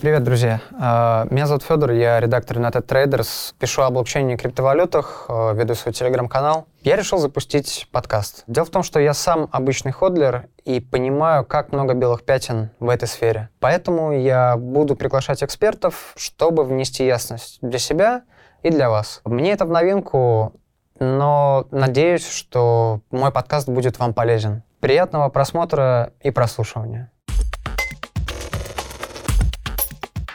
[0.00, 0.60] Привет, друзья.
[0.78, 5.74] А, меня зовут Федор, я редактор United Traders, пишу о блокчейне и криптовалютах, а, веду
[5.74, 6.68] свой телеграм-канал.
[6.82, 8.44] Я решил запустить подкаст.
[8.46, 12.90] Дело в том, что я сам обычный ходлер и понимаю, как много белых пятен в
[12.90, 13.48] этой сфере.
[13.58, 18.22] Поэтому я буду приглашать экспертов, чтобы внести ясность для себя
[18.62, 19.20] и для вас.
[19.24, 20.52] Мне это в новинку,
[21.00, 24.62] но надеюсь, что мой подкаст будет вам полезен.
[24.78, 27.10] Приятного просмотра и прослушивания.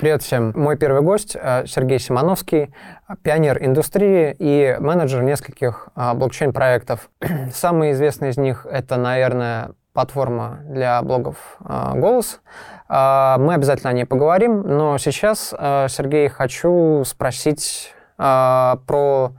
[0.03, 0.51] Привет всем.
[0.53, 2.73] Мой первый гость э, Сергей Симоновский,
[3.21, 7.09] пионер индустрии и менеджер нескольких э, блокчейн-проектов.
[7.53, 12.41] Самый известный из них— это, наверное, платформа для блогов э, «Голос».
[12.89, 19.31] Мы обязательно о ней поговорим, но сейчас, Сергей, хочу спросить про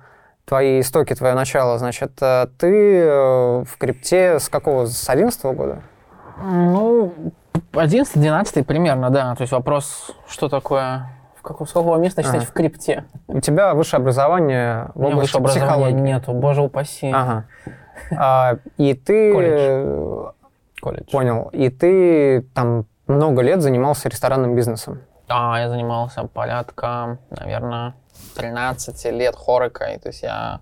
[0.46, 1.78] твои истоки, твое начало.
[1.78, 4.86] Значит, ты в крипте с какого?
[4.86, 5.82] С 11 года?
[6.42, 7.12] Ну,
[7.72, 9.34] 11-12 примерно, да.
[9.34, 12.46] То есть вопрос, что такое в какого, с какого места считать ага.
[12.46, 13.04] в крипте?
[13.28, 17.10] У тебя высшее образование в области высшего образования нету, боже упаси.
[17.12, 17.44] Ага.
[18.16, 19.32] А, и ты...
[19.32, 20.32] Колледж.
[20.80, 21.10] Колледж.
[21.10, 21.48] Понял.
[21.52, 25.00] И ты там много лет занимался ресторанным бизнесом.
[25.28, 27.94] Да, я занимался порядка, наверное,
[28.36, 29.98] 13 лет хорикой.
[29.98, 30.60] То есть я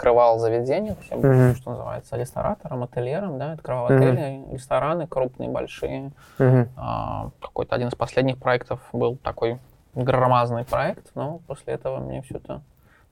[0.00, 1.56] открывал заведения, то есть я был, mm-hmm.
[1.56, 3.96] что называется, ресторатором, ательером, да, открывал mm-hmm.
[3.96, 6.12] отели, рестораны крупные, большие.
[6.38, 6.68] Mm-hmm.
[6.78, 9.58] А, какой-то один из последних проектов был такой
[9.94, 12.62] громадный проект, но после этого мне все это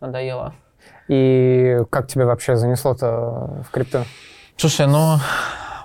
[0.00, 0.55] надоело.
[1.09, 4.05] И как тебе вообще занесло-то в крипту?
[4.56, 5.16] Слушай, ну,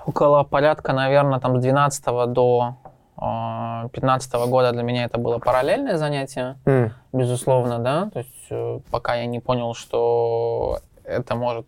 [0.06, 2.76] около порядка, наверное, там с 12 до
[3.16, 6.90] 2015 а, года для меня это было параллельное занятие, mm.
[7.12, 11.66] безусловно, да, то есть э, пока я не понял, что это может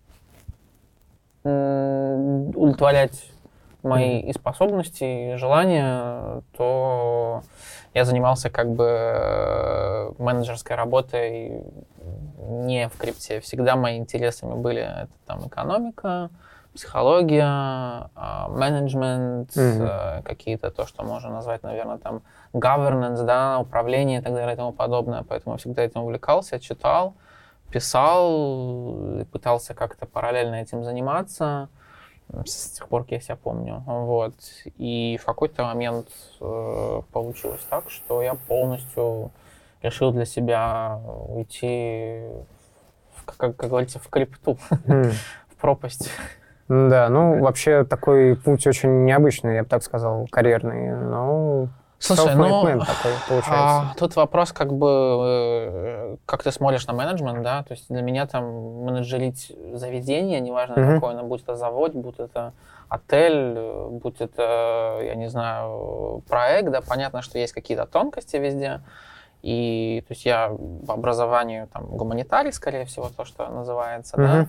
[1.45, 3.31] удовлетворять
[3.83, 7.43] мои и способности, и желания, то
[7.95, 11.63] я занимался как бы э, менеджерской работой
[12.39, 13.41] не в крипте.
[13.41, 16.31] Всегда мои интересами были это там экономика,
[16.75, 20.23] психология, а, менеджмент, mm-hmm.
[20.23, 24.73] какие-то то, что можно назвать, наверное, там governance, да, управление и так далее и тому
[24.73, 25.25] подобное.
[25.27, 27.15] Поэтому я всегда этим увлекался, читал,
[27.71, 31.69] писал, пытался как-то параллельно этим заниматься
[32.45, 33.83] с тех пор, как я себя помню.
[33.87, 34.35] Вот.
[34.77, 36.09] И в какой-то момент
[36.41, 39.31] э, получилось так, что я полностью
[39.83, 42.23] решил для себя уйти,
[43.15, 45.13] в, как, как говорится, в крипту, mm.
[45.49, 46.11] в пропасть.
[46.69, 52.63] Да, ну вообще такой путь очень необычный, я бы так сказал, карьерный, но Слушай, ну,
[52.63, 53.53] такой получается.
[53.53, 58.03] А, тут вопрос, как бы, э, как ты смотришь на менеджмент, да, то есть для
[58.03, 60.95] меня там менеджерить заведение, неважно mm-hmm.
[60.95, 62.53] какое оно, будь это завод, будь это
[62.89, 63.59] отель,
[63.91, 68.83] будь это, я не знаю, проект, да, понятно, что есть какие-то тонкости везде,
[69.43, 70.55] и, то есть я
[70.87, 74.43] по образованию там гуманитарий, скорее всего, то, что называется, mm-hmm.
[74.43, 74.47] да,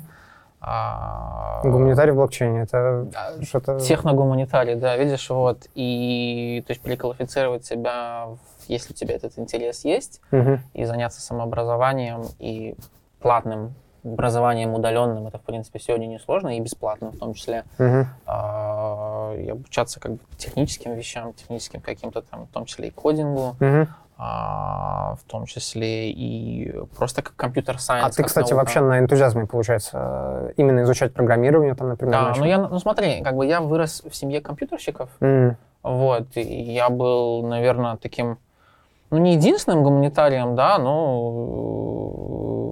[0.59, 3.07] а, Гуманитарий в блокчейне, это
[3.43, 3.79] что-то...
[3.79, 5.67] Техногуманитарий, да, видишь, вот.
[5.75, 8.29] И, то есть, переквалифицировать себя,
[8.67, 10.59] если у тебя этот интерес есть, угу.
[10.73, 12.75] и заняться самообразованием и
[13.19, 17.65] платным образованием удаленным, это, в принципе, сегодня несложно, и бесплатным в том числе.
[17.77, 18.05] Угу.
[18.25, 23.55] А, и обучаться как бы техническим вещам, техническим каким-то там, в том числе и кодингу.
[23.59, 28.13] Угу а, в том числе и просто как компьютер сайенс.
[28.13, 28.63] А ты, кстати, наука.
[28.63, 32.13] вообще на энтузиазме, получается, именно изучать программирование там, например?
[32.13, 32.39] Да, начал?
[32.41, 35.55] ну я, ну смотри, как бы я вырос в семье компьютерщиков, mm.
[35.83, 38.39] вот, и я был, наверное, таким,
[39.11, 41.27] ну не единственным гуманитарием, да, но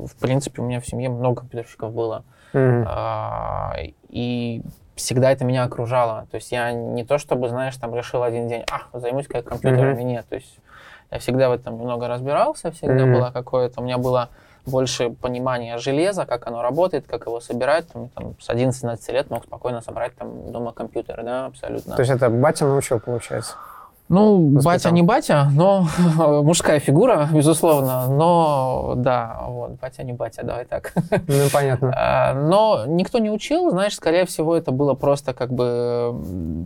[0.07, 2.23] в принципе у меня в семье много компьютерщиков было,
[2.53, 2.85] mm.
[2.87, 3.75] а,
[4.09, 4.63] и
[4.95, 6.25] всегда это меня окружало.
[6.31, 10.01] То есть я не то чтобы, знаешь, там решил один день, а, займусь как компьютерами,
[10.01, 10.03] mm-hmm.
[10.03, 10.25] нет.
[10.27, 10.57] То есть
[11.11, 13.13] я всегда в этом немного разбирался, всегда mm-hmm.
[13.13, 14.29] было какое-то, у меня было
[14.65, 17.87] больше понимания железа, как оно работает, как его собирать.
[17.87, 21.95] Там, там, с 11-12 лет мог спокойно собрать там дома компьютер, да, абсолютно.
[21.95, 23.53] То есть это батя научил, получается?
[24.07, 24.63] Ну, Воспитал.
[24.63, 25.87] батя не батя, но
[26.43, 30.93] мужская фигура, безусловно, но да, вот, батя не батя, давай так.
[31.27, 31.93] Ну, понятно.
[31.97, 36.15] А, но никто не учил, знаешь, скорее всего, это было просто как бы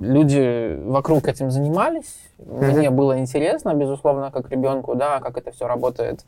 [0.02, 6.26] люди вокруг этим занимались, мне было интересно, безусловно, как ребенку, да, как это все работает.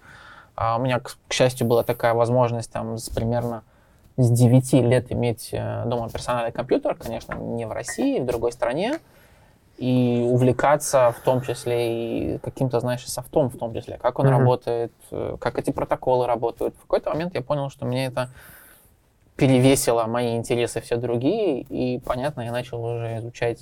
[0.55, 3.63] А у меня, к, счастью, была такая возможность там с примерно
[4.17, 8.99] с 9 лет иметь э, дома персональный компьютер, конечно, не в России, в другой стране
[9.81, 14.29] и увлекаться в том числе и каким-то, знаешь, софтом в том числе, как он mm-hmm.
[14.29, 16.75] работает, э, как эти протоколы работают.
[16.75, 18.29] В какой-то момент я понял, что мне это
[19.37, 23.61] перевесило мои интересы все другие, и, понятно, я начал уже изучать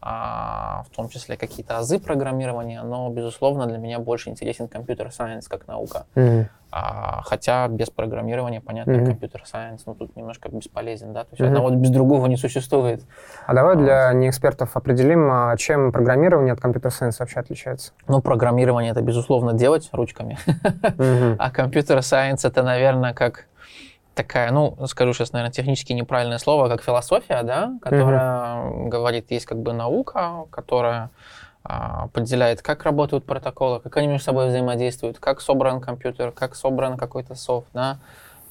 [0.00, 6.06] в том числе какие-то азы программирования, но, безусловно, для меня больше интересен компьютер-сайенс как наука.
[6.14, 6.46] Mm-hmm.
[6.70, 9.06] А, хотя без программирования, понятно, mm-hmm.
[9.06, 11.46] компьютер-сайенс, ну, тут немножко бесполезен, да, то есть mm-hmm.
[11.46, 13.02] одного без другого не существует.
[13.46, 17.92] А давай а, для неэкспертов определим, а чем программирование от компьютер-сайенс вообще отличается?
[18.08, 21.36] Ну, программирование— это, безусловно, делать ручками, mm-hmm.
[21.38, 23.46] а компьютер-сайенс— это, наверное, как
[24.16, 28.88] такая, ну, скажу сейчас, наверное, технически неправильное слово, как философия, да, которая mm-hmm.
[28.88, 31.10] говорит, есть как бы наука, которая
[31.62, 36.96] а, определяет, как работают протоколы, как они между собой взаимодействуют, как собран компьютер, как собран
[36.96, 37.98] какой-то софт, да,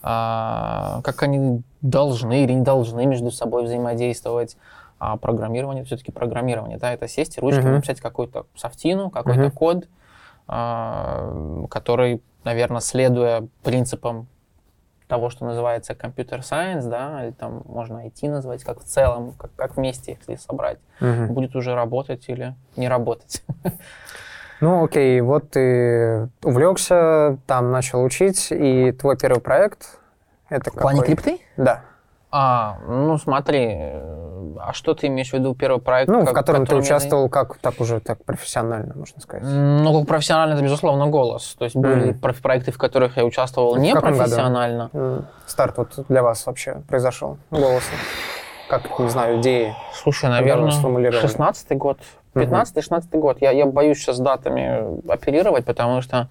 [0.03, 4.57] а, как они должны или не должны между собой взаимодействовать.
[4.97, 7.69] А программирование все-таки программирование, да, это сесть и mm-hmm.
[7.69, 9.51] написать какую-то софтину, какой-то mm-hmm.
[9.51, 9.87] код,
[10.47, 14.27] а, который, наверное, следуя принципам
[15.07, 19.53] того, что называется компьютер сайенс, да, или там можно IT назвать, как в целом, как,
[19.55, 21.33] как вместе, если собрать, угу.
[21.33, 23.43] будет уже работать или не работать.
[24.61, 29.99] Ну, окей, вот ты увлекся, там начал учить, и твой первый проект
[30.49, 31.39] это В плане крипты?
[31.57, 31.81] Да.
[32.37, 33.77] А, ну смотри,
[34.59, 36.09] а что ты имеешь в виду первый проект?
[36.09, 39.47] Ну, как, в котором ты участвовал как так уже так профессионально, можно сказать.
[39.47, 41.55] Ну, как профессионально, это безусловно голос.
[41.57, 42.41] То есть были mm.
[42.41, 44.89] проекты, в которых я участвовал не профессионально.
[44.91, 45.23] Mm.
[45.45, 47.91] Старт вот для вас вообще произошел голоса.
[48.67, 49.73] Как, не знаю, идеи.
[49.93, 51.99] Слушай, наверное, 16-й год,
[52.33, 53.37] 15-16 год.
[53.39, 56.27] Я, я боюсь сейчас датами оперировать, потому что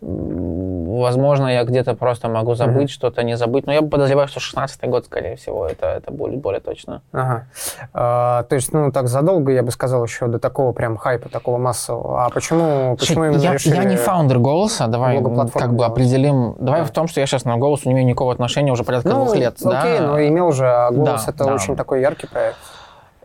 [0.00, 2.92] Возможно, я где-то просто могу забыть mm-hmm.
[2.92, 3.66] что-то, не забыть.
[3.66, 7.02] Но я подозреваю, что 16-й год, скорее всего, это, это будет более точно.
[7.12, 7.46] Ага.
[7.92, 11.58] А, то есть, ну, так задолго, я бы сказал, еще до такого прям хайпа, такого
[11.58, 12.24] массового.
[12.24, 13.74] А почему, почему именно я, решили...
[13.74, 15.22] Я не фаундер «Голоса», давай
[15.52, 16.56] как бы определим.
[16.58, 16.86] Давай да.
[16.86, 19.36] в том, что я сейчас на «Голос» не имею никакого отношения уже порядка ну, двух
[19.36, 19.54] лет.
[19.64, 20.06] окей, да?
[20.06, 21.54] но имел уже, а «Голос» да, это да.
[21.54, 22.58] очень такой яркий проект.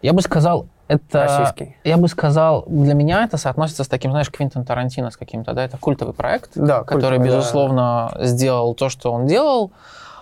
[0.02, 1.76] Я бы сказал, это, Российский.
[1.86, 5.64] я бы сказал, для меня это соотносится с таким, знаешь, Квинтон Тарантино с каким-то, да,
[5.64, 8.26] это культовый проект, да, который, культовый, безусловно, да.
[8.26, 9.72] сделал то, что он делал.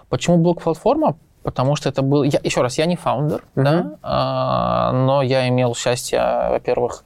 [0.09, 1.15] Почему блок-платформа?
[1.41, 3.63] Потому что это был, я, еще раз, я не фаундер, uh-huh.
[3.63, 7.03] да, а, но я имел счастье, во-первых,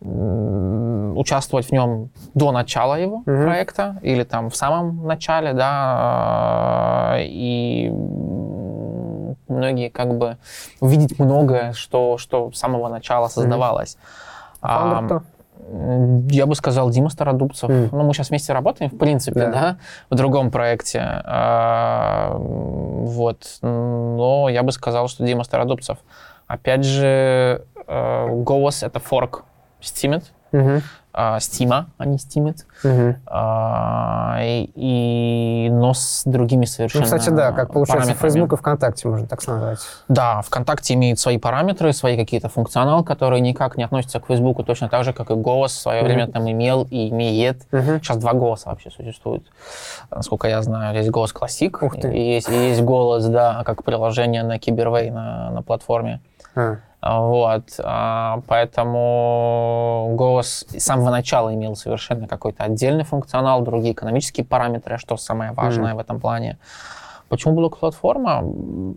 [0.00, 3.44] участвовать в нем до начала его uh-huh.
[3.44, 7.90] проекта или там в самом начале, да, и
[9.48, 10.36] многие как бы
[10.80, 13.96] увидеть многое, что, что с самого начала создавалось.
[14.60, 15.22] А, а
[16.30, 17.68] я бы сказал Дима Стародубцев.
[17.68, 17.88] Mm.
[17.92, 19.78] Ну, мы сейчас вместе работаем, в принципе, да, да
[20.08, 21.00] в другом проекте.
[21.02, 23.58] А, вот.
[23.62, 25.98] Но я бы сказал, что Дима Стародубцев.
[26.46, 29.44] Опять же, э, голос— это форк
[29.82, 30.24] Steemit.
[30.52, 32.64] Mm-hmm а, Steam, а не Steemit.
[32.84, 33.16] Угу.
[33.26, 39.08] А, и, и, но с другими совершенно Ну, кстати, да, как получается Facebook и ВКонтакте,
[39.08, 39.78] можно так сказать.
[40.08, 44.88] Да, ВКонтакте имеет свои параметры, свои какие-то функционалы, которые никак не относятся к Facebook, точно
[44.88, 46.06] так же, как и голос в свое угу.
[46.06, 47.62] время там имел и имеет.
[47.72, 47.98] Угу.
[48.02, 49.44] Сейчас два голоса вообще существуют.
[50.10, 54.58] Насколько я знаю, есть голос классик, и есть, и есть голос, да, как приложение на
[54.58, 56.20] Кибервей на, на платформе.
[56.54, 56.78] А.
[57.00, 64.98] Вот, а, поэтому голос с самого начала имел совершенно какой-то отдельный функционал, другие экономические параметры,
[64.98, 65.96] что самое важное mm.
[65.96, 66.58] в этом плане.
[67.28, 68.42] Почему блок-платформа?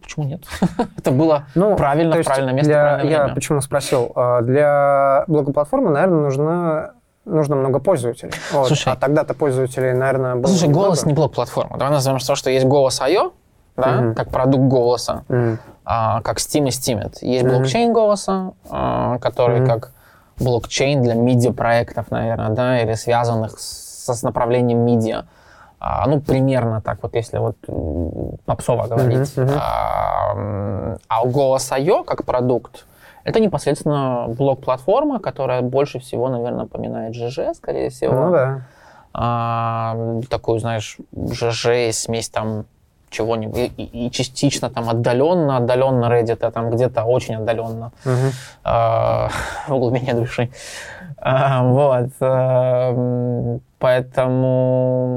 [0.01, 0.43] Почему нет?
[0.97, 4.11] Это было ну, правильно, правильное место, для, правильное Я почему спросил?
[4.15, 6.93] А, для блок-платформы, наверное, нужно
[7.25, 8.31] нужно много пользователей.
[8.51, 8.67] Вот.
[8.67, 11.77] Слушай, а тогда-то пользователей, наверное, было Слушай, голос не блок-платформа.
[11.77, 13.33] Давай назовем то, что есть голос I.O.,
[13.75, 14.13] да, mm-hmm.
[14.15, 15.57] как продукт голоса, mm-hmm.
[15.85, 17.17] а, как Steam и Steemit.
[17.21, 17.49] Есть mm-hmm.
[17.49, 19.67] блокчейн голоса, а, который mm-hmm.
[19.67, 19.91] как
[20.39, 25.25] блокчейн для медиа-проектов, наверное, да, или связанных с, с направлением медиа.
[25.79, 27.57] А, ну, примерно так вот, если вот
[28.45, 29.33] попсово говорить.
[29.35, 29.57] Mm-hmm.
[29.59, 32.03] А, а голос I.O.
[32.03, 32.85] как продукт,
[33.23, 38.13] это непосредственно блок-платформа, которая больше всего, наверное, напоминает ЖЖ, скорее всего.
[38.13, 38.61] Ну да.
[39.13, 40.97] А, такую, знаешь,
[41.31, 42.65] ЖЖ, смесь там
[43.11, 48.09] чего-нибудь, и, и частично там отдаленно, отдаленно Reddit, а там где-то очень отдаленно э,
[48.63, 49.29] в
[49.67, 50.49] глубине души.
[51.21, 52.09] Э, вот.
[52.21, 55.11] Э, поэтому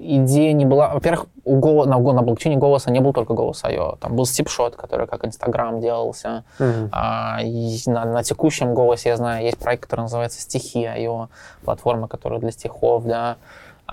[0.00, 0.94] идея не была...
[0.94, 3.98] Во-первых, у Go, на, на блокчейне голоса не был только голос IO.
[3.98, 6.44] Там был стипшот, который как Инстаграм делался.
[6.58, 6.88] Uh-huh.
[6.92, 7.38] А,
[7.86, 11.28] на, на текущем голосе, я знаю, есть проект, который называется Стихи IO,
[11.64, 13.36] платформа, которая для стихов, да.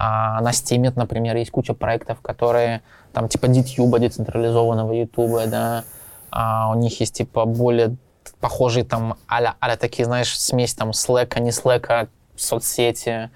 [0.04, 2.82] А на Steam, например, есть куча проектов, которые
[3.14, 5.84] там типа DTube, децентрализованного YouTube, да,
[6.32, 7.96] а у них есть типа более
[8.40, 13.30] похожие там а-ля, а такие, знаешь, смесь там Slack, не Slack, соцсети,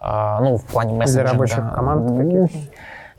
[0.00, 1.24] а, ну, в плане мессенджера.
[1.24, 2.50] Для рабочих команд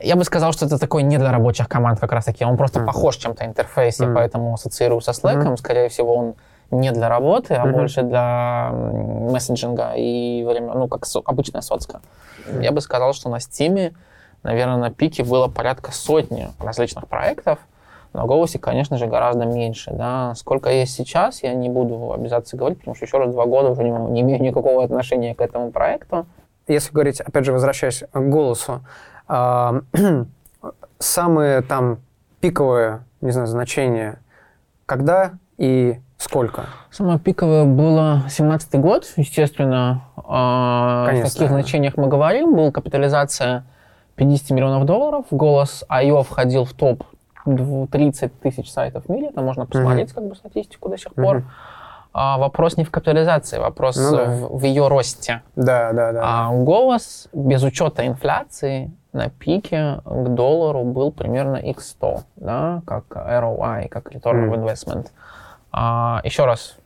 [0.00, 2.44] Я бы сказал, что это такой не для рабочих команд как раз таки.
[2.44, 2.86] Он просто mm-hmm.
[2.86, 4.14] похож чем-то интерфейсе, mm-hmm.
[4.14, 5.44] поэтому ассоциирую со Slack.
[5.44, 5.56] Mm-hmm.
[5.56, 6.34] Скорее всего, он
[6.70, 7.72] не для работы, а mm-hmm.
[7.72, 12.00] больше для мессенджинга и время, ну, как со, обычная соцка.
[12.46, 12.62] Mm-hmm.
[12.62, 13.94] Я бы сказал, что на Steam,
[14.42, 17.58] наверное, на пике было порядка сотни различных проектов,
[18.12, 19.92] на голосе, конечно же, гораздо меньше.
[19.92, 20.34] Да.
[20.34, 23.84] Сколько есть сейчас, я не буду обязательно говорить, потому что еще раз два года уже
[23.84, 26.26] не, не имею никакого отношения к этому проекту.
[26.66, 28.80] Если говорить, опять же, возвращаясь к голосу,
[29.28, 29.80] э,
[30.98, 31.98] самые там
[32.40, 34.20] пиковые, не знаю, значения,
[34.86, 36.66] когда и сколько?
[36.90, 40.02] Самое пиковое было 17 год, естественно.
[40.16, 41.30] Э, Конечно.
[41.30, 42.54] В каких значениях мы говорим?
[42.54, 43.64] Была капитализация
[44.16, 45.26] 50 миллионов долларов.
[45.30, 47.04] Голос IO входил в топ
[47.46, 49.30] 30 тысяч сайтов в мире.
[49.30, 50.14] Там можно посмотреть mm-hmm.
[50.14, 51.38] как бы статистику до сих пор.
[51.38, 51.44] Mm-hmm.
[52.12, 54.24] А, вопрос не в капитализации, вопрос ну, да.
[54.24, 55.42] в, в ее росте.
[55.56, 56.20] Да, да, да.
[56.24, 63.88] А голос без учета инфляции на пике к доллару был примерно x100, да, как ROI,
[63.88, 64.50] как Return mm.
[64.50, 65.06] of Investment.
[65.72, 66.76] А, еще раз,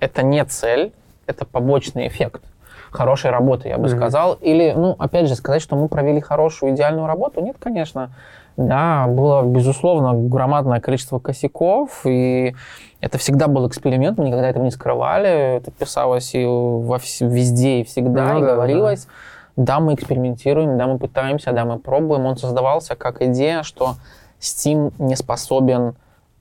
[0.00, 0.92] это не цель,
[1.26, 2.42] это побочный эффект
[2.90, 3.96] хорошей работы, я бы mm-hmm.
[3.96, 4.34] сказал.
[4.34, 8.10] Или, ну, опять же, сказать, что мы провели хорошую, идеальную работу, нет, конечно.
[8.56, 12.54] Да, было, безусловно, громадное количество косяков, и
[13.02, 17.84] это всегда был эксперимент, мы никогда этого не скрывали, это писалось и во, везде, и
[17.84, 19.04] всегда, ну, и да, говорилось.
[19.04, 19.12] Да
[19.56, 22.26] да, мы экспериментируем, да, мы пытаемся, да, мы пробуем.
[22.26, 23.96] Он создавался как идея, что
[24.38, 25.94] Steam не способен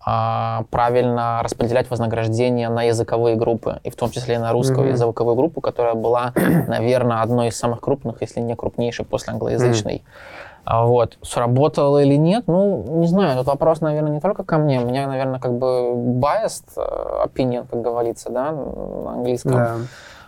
[0.06, 4.92] правильно распределять вознаграждение на языковые группы, и в том числе на русскую mm-hmm.
[4.92, 6.32] языковую группу, которая была,
[6.68, 10.04] наверное, одной из самых крупных, если не крупнейшей после англоязычной.
[10.66, 10.86] Mm-hmm.
[10.86, 11.18] Вот.
[11.22, 13.38] Сработало или нет, ну, не знаю.
[13.38, 14.80] Тут вопрос, наверное, не только ко мне.
[14.80, 19.54] У меня, наверное, как бы biased э, opinion, как говорится, да, на английском.
[19.54, 19.86] Yeah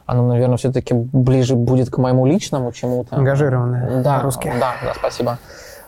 [0.08, 3.18] оно, наверное, все-таки ближе будет к моему личному чему-то.
[3.18, 4.02] Ангажированное.
[4.02, 4.54] Да, русские.
[4.58, 5.38] Да, да, спасибо.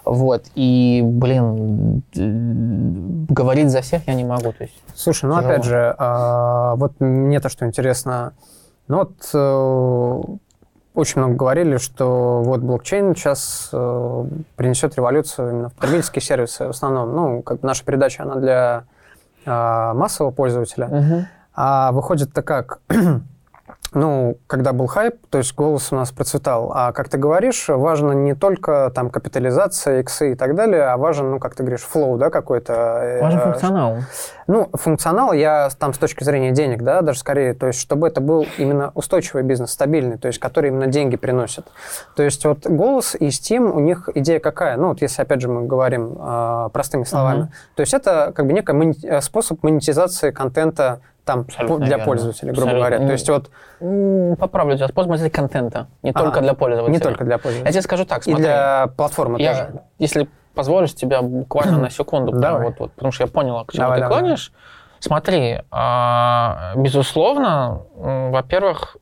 [0.06, 2.04] Вот, и, блин,
[3.30, 4.52] говорить за всех я не могу.
[4.54, 5.52] То есть Слушай, ну тяжело.
[5.52, 8.34] опять же, а, вот мне то, что интересно,
[8.88, 10.22] ну вот э,
[10.96, 14.26] очень много говорили, что вот блокчейн сейчас э,
[14.56, 17.16] принесет революцию именно в потребительские сервисы в основном.
[17.16, 18.84] Ну, как наша передача, она для
[19.46, 20.88] э, массового пользователя.
[20.88, 21.26] Угу.
[21.56, 22.80] А выходит-то как?
[23.94, 26.72] Ну, когда был хайп, то есть голос у нас процветал.
[26.74, 31.32] А как ты говоришь, важно не только там капитализация, иксы и так далее, а важен,
[31.32, 32.74] ну, как ты говоришь, флоу, да, какой-то.
[32.74, 33.98] Э, важен функционал.
[34.48, 38.22] Ну, функционал я там с точки зрения денег, да, даже скорее, то есть чтобы это
[38.22, 41.66] был именно устойчивый бизнес, стабильный, то есть который именно деньги приносит.
[42.16, 44.78] То есть вот голос и Steam, у них идея какая?
[44.78, 47.76] Ну, вот если, опять же, мы говорим э, простыми словами, uh-huh.
[47.76, 52.06] то есть это как бы некий мони- э, способ монетизации контента там Абсолютно для верно.
[52.06, 52.90] пользователя, грубо Абсолютно.
[52.90, 53.08] говоря.
[53.08, 54.40] То есть вот...
[54.40, 56.92] Поправлю тебя, способ для контента, не а, только для пользователя.
[56.92, 57.68] Не только для пользователя.
[57.68, 58.42] Я тебе скажу так, смотри.
[58.42, 59.82] И для платформы я, тоже.
[60.00, 63.84] Если позволишь тебя буквально на секунду, прям вот, вот, потому что я понял, к чему
[63.84, 64.20] давай, ты давай.
[64.20, 64.52] клонишь.
[65.00, 68.98] Смотри, а, безусловно, во-первых,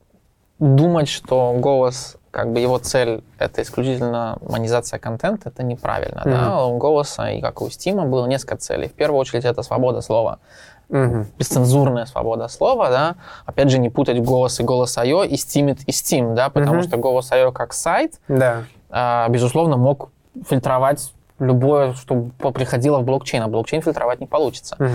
[0.59, 6.23] думать, что голос, как бы его цель это исключительно монетизация контента, это неправильно.
[6.25, 6.31] Mm-hmm.
[6.31, 6.65] Да?
[6.65, 8.89] У голоса и как у Стима было несколько целей.
[8.89, 10.39] В первую очередь это свобода слова.
[10.89, 11.25] Угу.
[11.37, 13.15] Бесцензурная свобода слова, да.
[13.45, 16.87] Опять же, не путать голос и голос IO и Steam и Steam, да, потому угу.
[16.87, 18.63] что голос IO как сайт, да.
[18.89, 20.09] а, безусловно, мог
[20.47, 24.75] фильтровать любое, что приходило в блокчейн, а блокчейн фильтровать не получится.
[24.79, 24.89] Угу.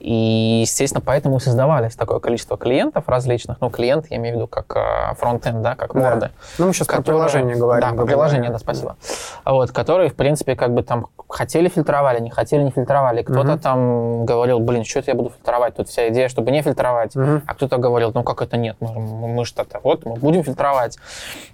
[0.00, 3.60] И, естественно, поэтому создавались такое количество клиентов различных.
[3.60, 6.20] Ну, клиент, я имею в виду, как э, фронтенд, да, как морды.
[6.20, 6.30] Да.
[6.58, 7.88] Ну, мы сейчас которые, про приложение говорим.
[7.88, 8.96] Да, про приложение, да, спасибо.
[9.44, 13.22] Вот, которые, в принципе, как бы там хотели фильтровали, не хотели, не фильтровали.
[13.22, 13.60] Кто-то угу.
[13.60, 15.74] там говорил, блин, что это я буду фильтровать?
[15.74, 17.16] Тут вся идея, чтобы не фильтровать.
[17.16, 17.42] Угу.
[17.46, 18.76] А кто-то говорил, ну, как это нет?
[18.80, 20.98] Мы, мы что-то, вот, мы будем фильтровать.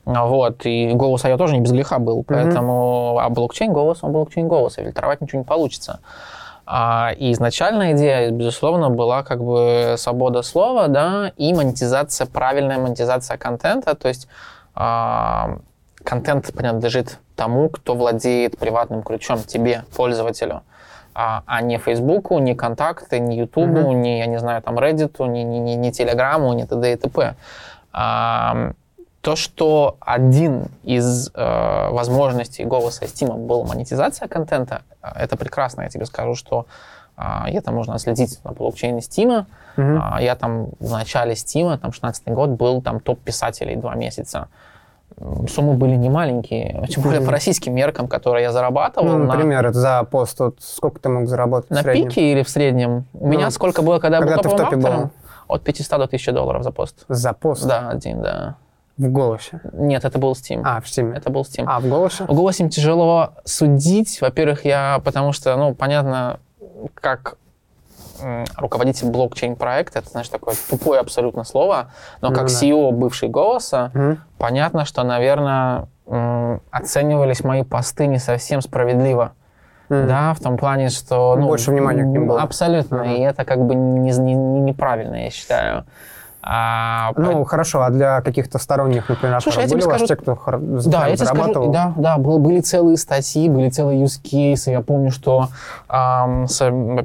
[0.05, 2.25] Вот, и голос я тоже не без греха был.
[2.25, 3.19] Поэтому, угу.
[3.19, 4.83] а блокчейн голос, он блокчейн голоса.
[4.83, 6.01] Фильтровать ничего не получится.
[6.65, 13.37] А, и изначальная идея, безусловно, была как бы свобода слова, да, и монетизация, правильная монетизация
[13.37, 14.29] контента, то есть
[14.75, 15.59] а,
[16.05, 20.63] контент принадлежит тому, кто владеет приватным ключом, тебе, пользователю,
[21.13, 23.95] а, а не Фейсбуку, не Контакты, не Ютубу, mm-hmm.
[23.95, 26.93] не, я не знаю, там, Reddit, не, не, не, не Телеграмму, не т.д.
[26.93, 27.35] и т.п.
[27.93, 28.71] А,
[29.23, 35.83] то, что один из э, возможностей голоса Steam был монетизация контента, это прекрасно.
[35.83, 36.67] Я тебе скажу, что
[37.17, 39.47] э, это можно следить на блокчейне Steam.
[39.77, 40.19] Mm-hmm.
[40.21, 44.47] Э, я там в начале Steam, там 16 год, был там топ-писателей два месяца.
[45.49, 49.19] Суммы были не маленькие, тем более по российским меркам, которые я зарабатывал.
[49.19, 49.73] Ну, например, на...
[49.73, 53.07] за пост, вот сколько ты мог заработать На пике или в среднем?
[53.13, 55.01] У ну, меня сколько было, когда, когда я был топовым автором?
[55.03, 55.11] Был?
[55.49, 57.05] От 500 до 1000 долларов за пост.
[57.09, 57.67] За пост?
[57.67, 58.57] Да, один, да.
[58.99, 59.61] В голосе?
[59.73, 60.63] Нет, это был Steam.
[60.65, 61.15] А, в Steam.
[61.15, 61.65] Это был Steam.
[61.67, 62.25] А, в голосе?
[62.25, 64.21] В голосе тяжело судить.
[64.21, 65.01] Во-первых, я...
[65.05, 66.41] Потому что, ну, понятно,
[66.95, 67.37] как
[68.57, 72.49] руководитель блокчейн-проекта, это, знаешь, такое тупое абсолютно слово, но ну, как.
[72.49, 75.87] CEO бывший «Голоса», mm понятно, что, наверное,
[76.73, 79.35] оценивались мои посты не совсем справедливо.
[79.89, 80.07] Mm.
[80.07, 81.37] Да, в том плане, что...
[81.37, 82.41] Ну, Больше внимания к ним было.
[82.41, 82.97] Абсолютно.
[82.97, 83.17] Mm-hmm.
[83.17, 85.85] И это как бы не, не, не, неправильно, я считаю.
[86.45, 87.45] А, ну, а...
[87.45, 90.07] хорошо, а для каких-то сторонних, например, Слушай, я тебе были скажу...
[90.07, 90.37] те, кто
[90.87, 94.71] да, я тебе скажу, да, да, был, были целые статьи, были целые use cases.
[94.71, 95.49] Я помню, что
[95.89, 96.61] эм, с,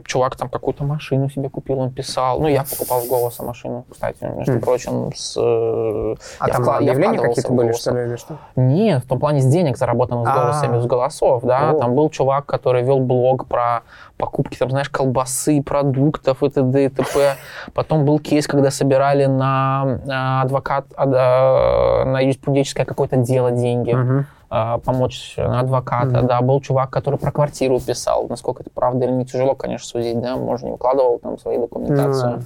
[0.06, 2.40] чувак там какую-то машину себе купил, он писал.
[2.40, 4.60] Ну, я покупал с голоса машину, кстати, между mm.
[4.60, 5.12] прочим.
[5.16, 8.38] С, э, а там вклад, объявления какие-то были, что ли, или что?
[8.56, 10.34] Нет, в том плане с денег заработанных с а.
[10.34, 11.74] голосами, с голосов, да.
[11.76, 13.84] Там был чувак, который вел блог про
[14.18, 16.86] покупки, там, знаешь, колбасы, продуктов и т.д.
[16.86, 17.36] и т.п.
[17.74, 23.94] Потом был кейс, когда собирали на а, адвокат, а, на юриспруденческое какое-то дело деньги.
[23.94, 26.26] Uh-huh помочь на адвоката, mm-hmm.
[26.26, 30.22] да, был чувак, который про квартиру писал, насколько это правда или не тяжело, конечно, судить,
[30.22, 32.46] да, можно не укладывал там свои документацию, mm-hmm.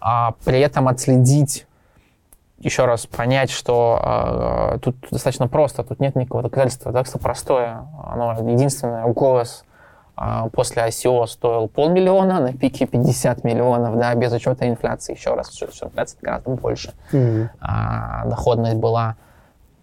[0.00, 1.66] а при этом отследить
[2.60, 4.00] еще раз понять, что
[4.74, 9.73] э, тут достаточно просто, тут нет никакого доказательства, доказательство простое, оно единственное, голос а,
[10.52, 15.14] после ICO стоил полмиллиона, на пике 50 миллионов, да, без учета инфляции.
[15.14, 16.92] Еще раз, что, что инфляция гораздо больше.
[17.12, 17.48] Mm-hmm.
[17.60, 19.16] А, доходность была.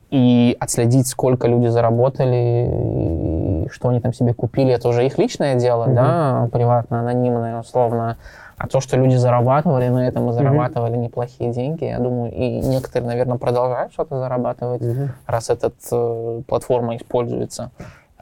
[0.10, 5.56] И отследить, сколько люди заработали, и что они там себе купили, это уже их личное
[5.56, 5.96] дело, mm-hmm.
[5.96, 8.18] да, приватно, анонимное, условно.
[8.58, 11.04] А то, что люди зарабатывали на этом и зарабатывали mm-hmm.
[11.04, 15.10] неплохие деньги, я думаю, и некоторые, наверное, продолжают что-то зарабатывать, mm-hmm.
[15.28, 17.72] раз эта э, платформа используется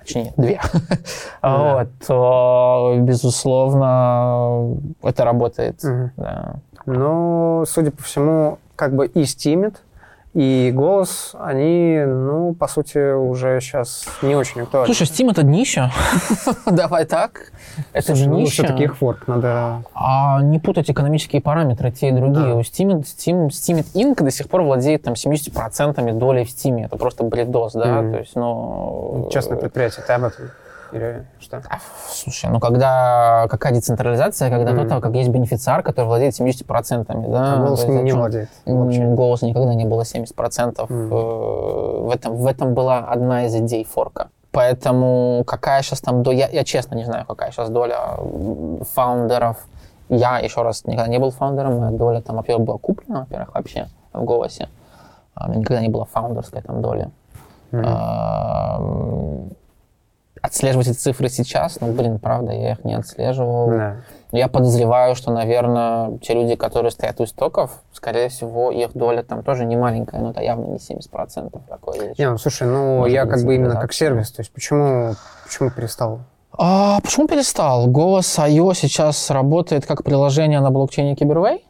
[0.10, 0.60] точнее, две,
[1.42, 5.80] вот, то, безусловно, это работает.
[6.18, 6.56] Да.
[6.86, 9.82] Но, судя по всему, как бы и стимит,
[10.36, 14.94] и голос, они, ну, по сути, уже сейчас не очень актуальны.
[14.94, 15.90] Слушай, Steam это днище.
[16.68, 17.52] Давай так.
[17.94, 19.84] Это же ну, все-таки их форк надо...
[19.96, 22.54] А не путать экономические параметры, те и другие.
[22.54, 24.24] У Steam, Steam, Steam Inc.
[24.24, 26.86] до сих пор владеет там 70% долей в Steam.
[26.86, 28.02] Это просто бредос, да?
[28.02, 29.30] То есть, ну...
[29.32, 30.52] Частное предприятие, ты об этом?
[30.92, 31.58] Или что?
[31.58, 31.78] А,
[32.10, 34.86] слушай, ну когда какая децентрализация, когда mm.
[34.86, 37.54] кто-то, как есть бенефициар, который владеет 70%, да?
[37.54, 38.50] А голос не, не владеет.
[38.66, 39.06] Вообще.
[39.06, 40.76] Голос никогда не было 70%.
[40.76, 41.08] Mm.
[42.08, 44.30] В, этом, в этом была одна из идей форка.
[44.52, 48.18] Поэтому какая сейчас там доля, я, я честно не знаю, какая сейчас доля
[48.94, 49.58] фаундеров.
[50.10, 53.88] Я, еще раз, никогда не был фаундером, моя доля там, во-первых, была куплена, во-первых, вообще
[54.12, 54.70] в голосе.
[55.36, 57.10] А, у меня никогда не было фаундерской там доли.
[57.72, 59.56] Mm-hmm.
[60.42, 63.70] Отслеживать эти цифры сейчас, ну, блин, правда, я их не отслеживал.
[63.70, 63.96] Да.
[64.32, 69.44] Я подозреваю, что, наверное, те люди, которые стоят у истоков, скорее всего, их доля там
[69.44, 72.14] тоже не маленькая, но это явно не 70% такой.
[72.18, 76.20] Не, ну, слушай, ну, я как бы именно как сервис, то есть почему, почему перестал?
[76.52, 77.88] А, почему перестал?
[77.88, 81.62] Голос IO сейчас работает как приложение на блокчейне Cyberway, mm-hmm.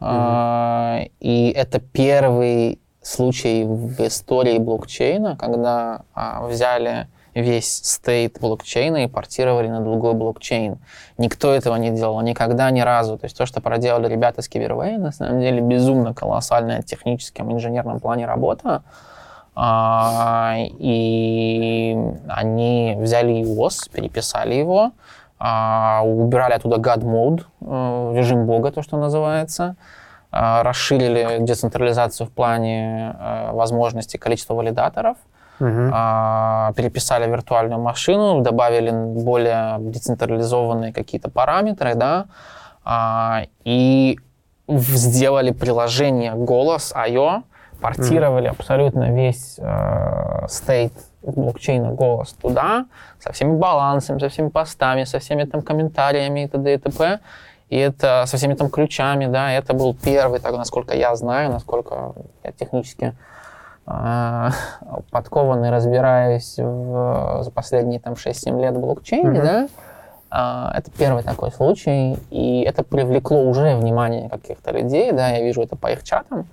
[0.00, 7.08] а, и это первый случай в истории блокчейна, когда а, взяли
[7.40, 10.78] весь стейт блокчейна и портировали на другой блокчейн.
[11.16, 13.18] Никто этого не делал никогда, ни разу.
[13.18, 17.52] То есть то, что проделали ребята с Кибервей, на самом деле безумно колоссальная в техническом,
[17.52, 18.82] инженерном плане работа.
[19.54, 21.96] А, и
[22.28, 24.92] они взяли iOS, переписали его,
[25.40, 29.74] а, убирали оттуда God Mode, э, режим бога, то, что называется,
[30.30, 35.16] а, расширили децентрализацию в плане э, возможности количества валидаторов–
[35.60, 35.90] угу.
[35.92, 42.26] а, переписали виртуальную машину, добавили более децентрализованные какие-то параметры, да,
[42.84, 44.18] а, и
[44.68, 47.42] сделали приложение голос IO,
[47.80, 48.50] портировали mm.
[48.58, 50.92] абсолютно весь э, стейт
[51.22, 52.86] блокчейна голос туда,
[53.20, 56.74] со всеми балансами, со всеми постами, со всеми там комментариями и т.д.
[56.74, 57.20] и т.п.
[57.68, 62.14] И это со всеми там ключами, да, это был первый, так, насколько я знаю, насколько
[62.42, 63.14] я технически
[65.10, 69.42] подкованный, разбираюсь в, за последние там 6-7 лет в блокчейне, mm-hmm.
[69.42, 69.68] да,
[70.30, 75.62] а, это первый такой случай, и это привлекло уже внимание каких-то людей, да, я вижу
[75.62, 76.46] это по их чатам.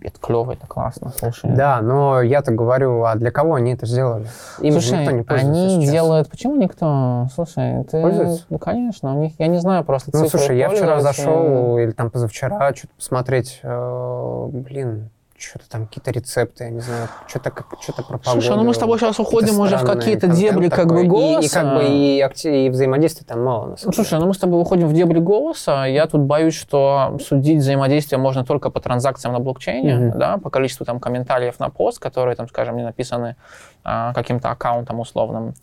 [0.00, 1.50] Это клево, это классно, слушай.
[1.50, 4.26] Да, но я-то говорю, а для кого они это сделали?
[4.60, 5.90] Им слушай, никто не пользуется они сейчас.
[5.90, 6.30] делают...
[6.30, 7.26] Почему никто?
[7.34, 8.00] Слушай, ты...
[8.02, 8.44] Пользуется?
[8.48, 9.32] Ну, конечно, у них...
[9.38, 14.48] Я не знаю просто Ну, слушай, я вчера зашел, или там позавчера, что-то посмотреть, э,
[14.52, 18.40] блин, что-то там какие-то рецепты, я не знаю, что-то как что-то про погоду.
[18.40, 21.40] Слушай, ну мы с тобой сейчас уходим уже в какие-то дебри как бы голоса.
[21.40, 24.34] И, и как бы и, акти- и взаимодействия там мало, на самом Слушай, ну мы
[24.34, 28.80] с тобой уходим в дебри голоса, я тут боюсь, что судить взаимодействие можно только по
[28.80, 30.16] транзакциям на блокчейне, mm-hmm.
[30.16, 33.36] да, по количеству там комментариев на пост, которые там, скажем, не написаны
[33.84, 35.54] а, каким-то аккаунтом условным.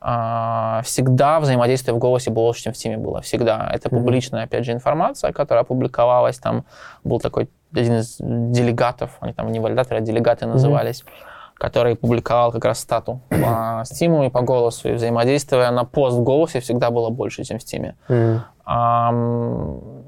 [0.00, 3.20] а, всегда взаимодействие в голосе было лучше, чем в теме было.
[3.20, 3.70] Всегда.
[3.72, 6.38] Это публичная, опять же, информация, которая опубликовалась.
[6.38, 6.64] Там
[7.04, 11.58] был такой один из делегатов, они там не валидаторы, а делегаты назывались, mm-hmm.
[11.58, 14.88] который публиковал как раз стату по стиму и по голосу.
[14.88, 17.96] И взаимодействие на пост в голосе всегда было больше, чем в стиме.
[18.08, 18.40] Mm-hmm.
[18.72, 19.10] А,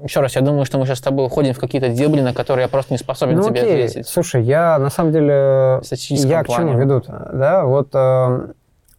[0.03, 2.63] еще раз, я думаю, что мы сейчас с тобой уходим в какие-то дебри, на которые
[2.63, 3.85] я просто не способен ну, тебе окей.
[3.85, 4.07] ответить.
[4.07, 5.81] Слушай, я на самом деле...
[5.81, 6.43] Я плане.
[6.43, 8.47] к чему веду Да, вот э,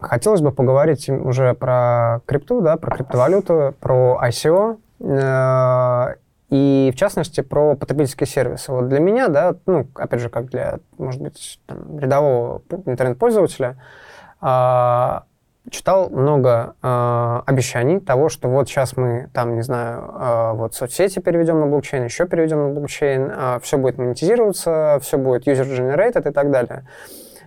[0.00, 4.76] хотелось бы поговорить уже про крипту, да, про криптовалюту, про ICO.
[5.00, 6.14] Э,
[6.54, 8.70] и в частности про потребительские сервисы.
[8.70, 13.76] Вот для меня, да, ну, опять же, как для, может быть, там, рядового интернет-пользователя,
[14.40, 15.20] э,
[15.70, 21.18] читал много э, обещаний того, что вот сейчас мы там, не знаю, э, вот соцсети
[21.18, 26.32] переведем на блокчейн, еще переведем на блокчейн, э, все будет монетизироваться, все будет user-generated и
[26.32, 26.86] так далее.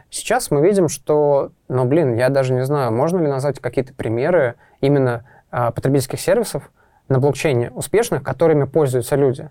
[0.10, 4.56] Сейчас мы видим, что, ну, блин, я даже не знаю, можно ли назвать какие-то примеры
[4.82, 6.70] именно э, потребительских сервисов
[7.10, 9.50] на блокчейне успешных, которыми пользуются люди.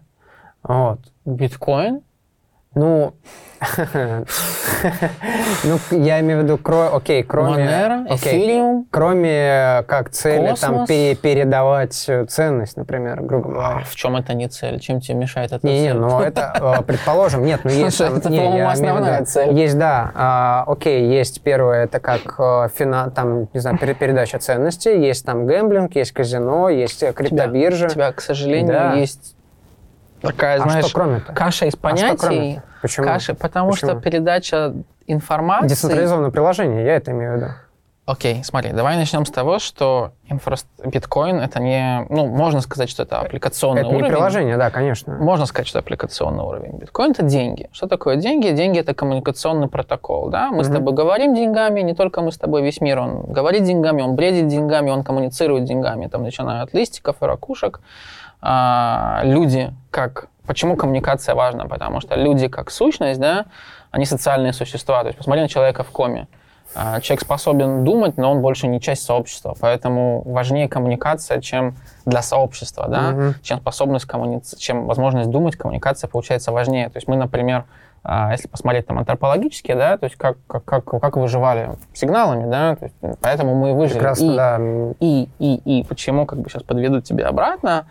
[0.62, 1.00] Вот.
[1.24, 2.02] Биткоин?
[2.76, 3.14] Ну,
[5.64, 6.94] ну, я имею в виду, кро...
[6.94, 7.64] окей, кроме...
[7.64, 10.60] Monero, Ethereum, Кроме э, как цели Cosmos.
[10.60, 13.78] там пере передавать э, ценность, например, грубо говоря.
[13.78, 14.78] А в чем это не цель?
[14.78, 15.84] Чем тебе мешает это не, цель?
[15.84, 17.96] Не, ну это, э, предположим, нет, ну есть...
[17.96, 19.58] Слушай, это, по-моему, основная цель.
[19.58, 22.38] Есть, да, а, окей, есть первое, это как
[22.74, 27.86] фина, там, не знаю, передача ценностей, есть там гэмблинг, есть казино, есть криптобиржа.
[27.86, 29.35] У тебя, к сожалению, есть
[30.26, 32.60] такая, а знаешь, что кроме каша из понятий.
[32.62, 33.06] А Почему?
[33.06, 33.92] Каша, потому Почему?
[33.92, 34.74] что передача
[35.06, 35.68] информации...
[35.68, 37.46] Децентрализованное приложение, я это имею в виду.
[38.06, 40.56] Окей, смотри, давай начнем с того, что инфра...
[40.84, 44.04] биткоин это не, ну, можно сказать, что это аппликационный это уровень.
[44.04, 45.16] Это не приложение, да, конечно.
[45.16, 46.78] Можно сказать, что аппликационный уровень.
[46.78, 47.68] Биткоин это деньги.
[47.72, 48.48] Что такое деньги?
[48.50, 50.52] Деньги это коммуникационный протокол, да.
[50.52, 50.64] Мы mm-hmm.
[50.64, 54.14] с тобой говорим деньгами, не только мы с тобой, весь мир, он говорит деньгами, он
[54.14, 57.80] бредит деньгами, он коммуницирует деньгами, там, начиная от листиков и ракушек.
[58.48, 61.66] А, люди как Почему коммуникация важна?
[61.66, 63.46] Потому что люди как сущность, да,
[63.90, 65.02] они социальные существа.
[65.02, 66.28] То есть посмотри на человека в коме.
[66.74, 69.56] А, человек способен думать, но он больше не часть сообщества.
[69.60, 73.34] Поэтому важнее коммуникация, чем для сообщества, да, mm-hmm.
[73.42, 76.88] чем способность коммуницировать, чем возможность думать, коммуникация получается важнее.
[76.90, 77.64] То есть мы, например,
[78.04, 82.76] а, если посмотреть там антропологически, да, то есть как, как, как, как выживали сигналами, да,
[82.76, 83.98] то есть, поэтому мы выжили.
[83.98, 84.58] Прекрасно, и, да.
[85.00, 87.86] и, и, и, почему, как бы сейчас подведу тебе обратно,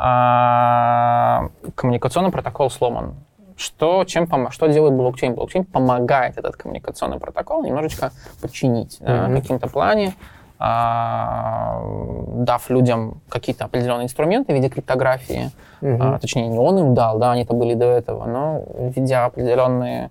[0.00, 3.16] а, коммуникационный протокол сломан.
[3.56, 5.34] Что, чем пом- что делает блокчейн?
[5.34, 9.06] Блокчейн помогает этот коммуникационный протокол немножечко подчинить mm-hmm.
[9.06, 10.14] да, в каком-то плане,
[10.60, 11.82] а,
[12.28, 15.50] дав людям какие-то определенные инструменты в виде криптографии.
[15.80, 15.98] Mm-hmm.
[16.00, 20.10] А, точнее, не он им дал, да, они-то были до этого, но введя определенные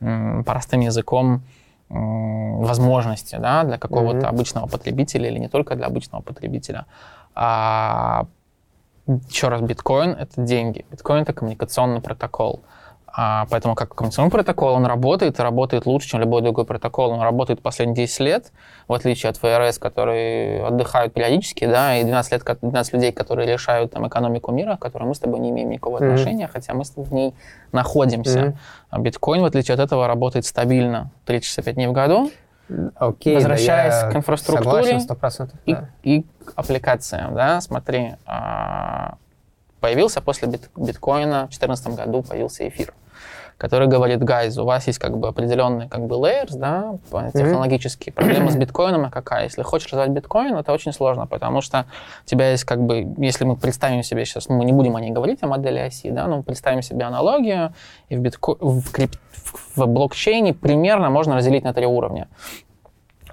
[0.00, 1.42] м, простым языком
[1.90, 4.30] возможности да, для какого-то mm-hmm.
[4.30, 6.86] обычного потребителя или не только для обычного потребителя.
[7.34, 8.24] А,
[9.06, 10.84] еще раз, биткоин— это деньги.
[10.90, 12.62] Биткоин— это коммуникационный протокол.
[13.18, 17.12] А, поэтому как коммуникационный протокол, он работает, работает лучше, чем любой другой протокол.
[17.12, 18.52] Он работает последние 10 лет,
[18.88, 23.92] в отличие от ФРС, которые отдыхают периодически, да, и 12, лет, 12 людей, которые решают
[23.92, 26.04] там, экономику мира, к которой мы с тобой не имеем никакого mm-hmm.
[26.04, 27.34] отношения, хотя мы в ней
[27.72, 28.38] находимся.
[28.38, 28.56] Mm-hmm.
[28.90, 32.30] А биткоин, в отличие от этого, работает стабильно 365 дней в году.
[32.96, 35.90] Окей, Возвращаясь да, к инфраструктуре согласен, 100%, и, да.
[36.02, 39.18] и к аппликациям, да, смотри, а,
[39.80, 42.92] появился после бит, биткоина в 2014 году появился эфир
[43.58, 46.96] который говорит, guys, у вас есть как бы определенные как бы layers, да,
[47.32, 48.12] технологические.
[48.12, 48.16] Mm-hmm.
[48.16, 49.44] Проблема с биткоином какая?
[49.44, 51.86] Если хочешь развивать биткоин, это очень сложно, потому что
[52.24, 55.10] у тебя есть как бы, если мы представим себе сейчас, мы не будем о ней
[55.10, 57.72] говорить, о модели оси, да, но представим себе аналогию,
[58.08, 58.56] и в, битко...
[58.60, 59.16] в, крип...
[59.74, 62.28] в блокчейне примерно можно разделить на три уровня.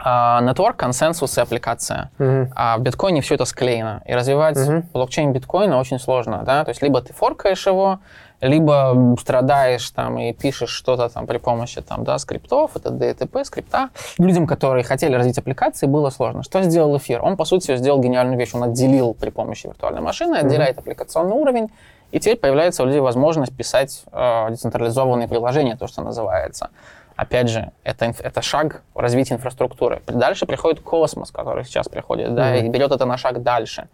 [0.06, 2.12] Network, консенсус и аппликация.
[2.18, 2.48] Mm-hmm.
[2.56, 4.02] А в биткоине все это склеено.
[4.06, 4.86] И развивать mm-hmm.
[4.92, 6.44] блокчейн биткоина очень сложно.
[6.46, 6.66] Да?
[6.66, 8.00] То есть либо ты форкаешь его,
[8.44, 13.90] либо страдаешь там и пишешь что-то там при помощи там, да, скриптов, это DTP, скрипта.
[14.18, 16.44] Людям, которые хотели развить аппликации, было сложно.
[16.44, 17.24] Что сделал эфир?
[17.24, 18.54] Он, по сути, сделал гениальную вещь.
[18.54, 20.80] Он отделил при помощи виртуальной машины, отделяет mm-hmm.
[20.80, 21.70] аппликационный уровень,
[22.12, 26.70] и теперь появляется у людей возможность писать э, децентрализованные приложения, то, что называется.
[27.16, 30.02] Опять же, это, это шаг в развитии инфраструктуры.
[30.08, 32.36] Дальше приходит космос, который сейчас приходит, mm-hmm.
[32.36, 33.88] да, и берет это на шаг дальше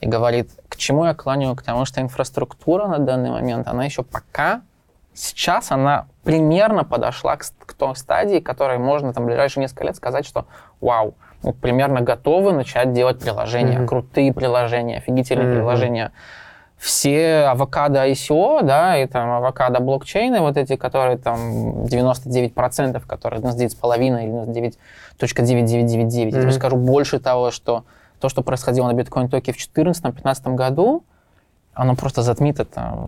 [0.00, 1.54] и говорит, к чему я клоню?
[1.54, 4.62] К тому, что инфраструктура на данный момент, она еще пока,
[5.14, 9.96] сейчас она примерно подошла к, к той стадии, которой можно там в ближайшие несколько лет
[9.96, 10.46] сказать, что
[10.80, 13.86] вау, мы примерно готовы начать делать приложения, mm-hmm.
[13.86, 15.54] крутые приложения, офигительные mm-hmm.
[15.54, 16.12] приложения.
[16.76, 24.24] все авокадо ICO, да, и там авокадо блокчейны, вот эти, которые там 99%, которые 99,5
[24.24, 24.72] или
[25.18, 26.30] 99.9999.
[26.30, 26.44] Mm-hmm.
[26.44, 27.84] Я скажу больше того, что
[28.20, 31.04] то, что происходило на биткоин-токе в 2014-2015 году,
[31.74, 33.06] оно просто затмит это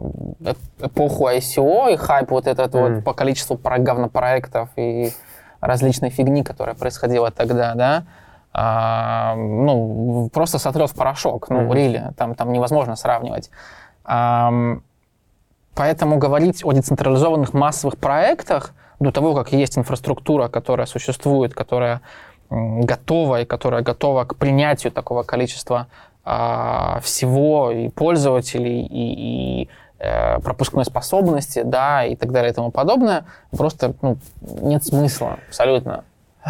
[0.81, 2.81] эпоху ICO и хайп вот этот mm.
[2.97, 5.12] вот по количеству говнопроектов и
[5.61, 8.05] различной фигни, которая происходила тогда, да,
[8.53, 11.71] а, ну, просто сотрет в порошок, ну, mm.
[11.71, 13.51] really, там, там невозможно сравнивать.
[14.05, 14.53] А,
[15.75, 22.01] поэтому говорить о децентрализованных массовых проектах до того, как есть инфраструктура, которая существует, которая
[22.51, 25.87] готова и которая готова к принятию такого количества
[26.25, 32.71] а, всего и пользователей, и, и э, пропускной способности, да, и так далее и тому
[32.71, 36.05] подобное, просто ну, нет смысла абсолютно.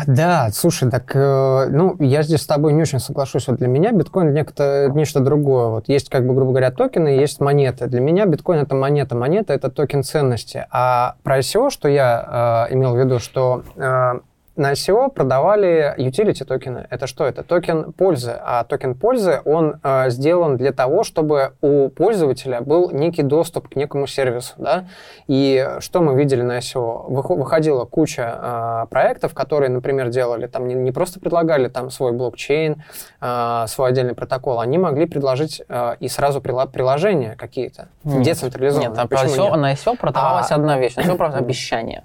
[0.06, 3.48] Да, слушай, так, э, ну, я здесь с тобой не очень соглашусь.
[3.48, 5.68] Вот для меня биткоин некто, нечто другое.
[5.68, 7.86] Вот есть, как бы, грубо говоря, токены, есть монеты.
[7.86, 10.66] Для меня биткоин это монета, монета это токен ценности.
[10.70, 14.20] А про ICO, что я э, имел в виду, что э,
[14.58, 16.86] на ICO продавали utility токены.
[16.90, 17.44] Это что это?
[17.44, 18.36] Токен пользы.
[18.38, 23.76] А токен пользы, он э, сделан для того, чтобы у пользователя был некий доступ к
[23.76, 24.54] некому сервису.
[24.58, 24.86] Да?
[25.28, 27.04] И что мы видели на ICO?
[27.08, 32.82] Выходила куча э, проектов, которые, например, делали, там не, не просто предлагали там свой блокчейн,
[33.20, 38.88] э, свой отдельный протокол, они могли предложить э, и сразу приложения какие-то, децентрализованные.
[38.88, 42.02] Нет, там ICO, на ICO продавалась а, одна вещь, на ICO просто обещание.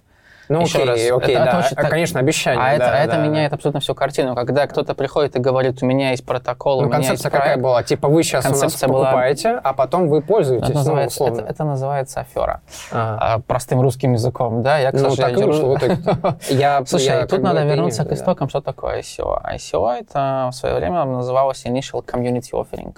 [0.49, 1.51] Ну, Еще окей, раз, окей, это, да.
[1.51, 2.61] Это очень, конечно, обещание.
[2.61, 3.55] А, да, это, да, это да, меняет да.
[3.55, 4.35] абсолютно всю картину.
[4.35, 7.43] Когда кто-то приходит и говорит, у меня есть протокол, ну, у меня концепция есть проект.
[7.43, 7.83] какая была?
[7.83, 9.61] Типа вы сейчас концепция у нас покупаете, была...
[9.63, 11.41] а потом вы пользуетесь, это ну, называется, условно.
[11.41, 12.61] Это, это называется афера.
[12.91, 13.17] Ага.
[13.21, 14.77] А, простым русским языком, да?
[14.79, 15.77] Я, к ну, так и вышло.
[16.49, 19.41] я, Слушай, я, тут надо вернуться к истокам, что такое ICO.
[19.55, 22.95] ICO это в свое время называлось Initial Community Offering.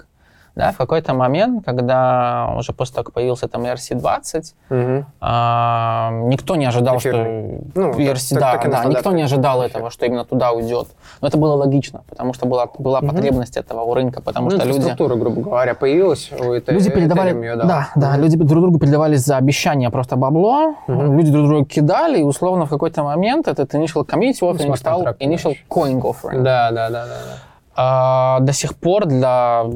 [0.56, 5.06] Да, в какой-то момент, когда уже после того, как появился там ERC-20, угу.
[5.20, 7.60] а, никто не ожидал, Эфирный.
[7.72, 7.80] что...
[7.80, 9.70] Ну, ERC, так, да, да, никто не ожидал Эфир.
[9.76, 10.88] этого, что именно туда уйдет.
[11.20, 13.08] Но это было логично, потому что была, была угу.
[13.08, 14.80] потребность этого у рынка, потому ну, что люди...
[14.80, 17.34] структура, грубо говоря, появилась у этой Люди передавали...
[17.36, 21.16] Ее, да, да, да, люди друг другу передавались за обещание просто бабло, угу.
[21.18, 25.02] люди друг друга кидали, и условно в какой-то момент этот initial community offering ну, стал
[25.02, 26.40] initial coin offering.
[26.40, 27.06] Да, да, да, да.
[27.06, 27.38] да.
[27.76, 29.66] А, до сих пор для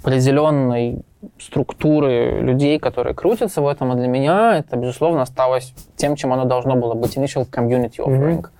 [0.00, 1.02] определенной
[1.38, 6.44] структуры людей, которые крутятся в этом, и для меня это, безусловно, осталось тем, чем оно
[6.44, 8.42] должно было быть, initial community offering.
[8.42, 8.50] Mm-hmm.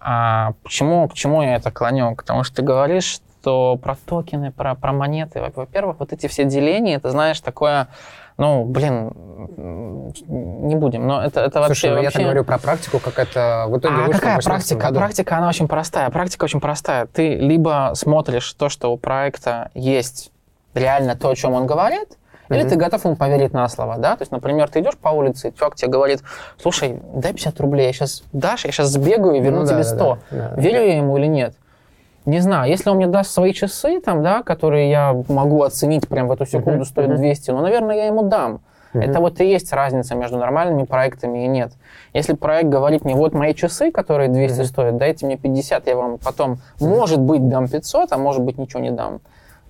[0.00, 2.14] А почему, к чему я это клоню?
[2.14, 6.96] Потому что ты говоришь, что про токены, про, про монеты, во-первых, вот эти все деления,
[6.96, 7.88] это, знаешь, такое,
[8.38, 9.12] ну, блин,
[10.28, 11.88] не будем, но это, это вообще...
[11.88, 14.80] Слушай, ну я так говорю про практику, как это в итоге а вышло какая практика?
[14.80, 14.98] Году.
[14.98, 16.08] Практика, она очень простая.
[16.10, 17.06] Практика очень простая.
[17.06, 20.30] Ты либо смотришь то, что у проекта есть
[20.74, 22.08] реально то, о чем он говорит,
[22.48, 22.56] mm-hmm.
[22.56, 24.16] или ты готов ему поверить на слово, да?
[24.16, 26.22] То есть, например, ты идешь по улице, и чувак тебе говорит,
[26.60, 29.84] слушай, дай 50 рублей, я сейчас дашь, я сейчас сбегаю и верну ну, тебе да,
[29.84, 29.96] 100.
[30.30, 30.82] Да, да, Верю да.
[30.82, 31.54] я ему или нет?
[32.26, 36.28] Не знаю, если он мне даст свои часы, там, да, которые я могу оценить прямо
[36.28, 36.84] в эту секунду, mm-hmm.
[36.84, 38.60] стоят 200, ну, наверное, я ему дам.
[38.92, 39.02] Mm-hmm.
[39.02, 41.72] Это вот и есть разница между нормальными проектами и нет.
[42.12, 44.64] Если проект говорит мне, вот мои часы, которые 200 mm-hmm.
[44.64, 46.88] стоят, дайте мне 50, я вам потом, mm-hmm.
[46.88, 49.20] может быть, дам 500, а может быть, ничего не дам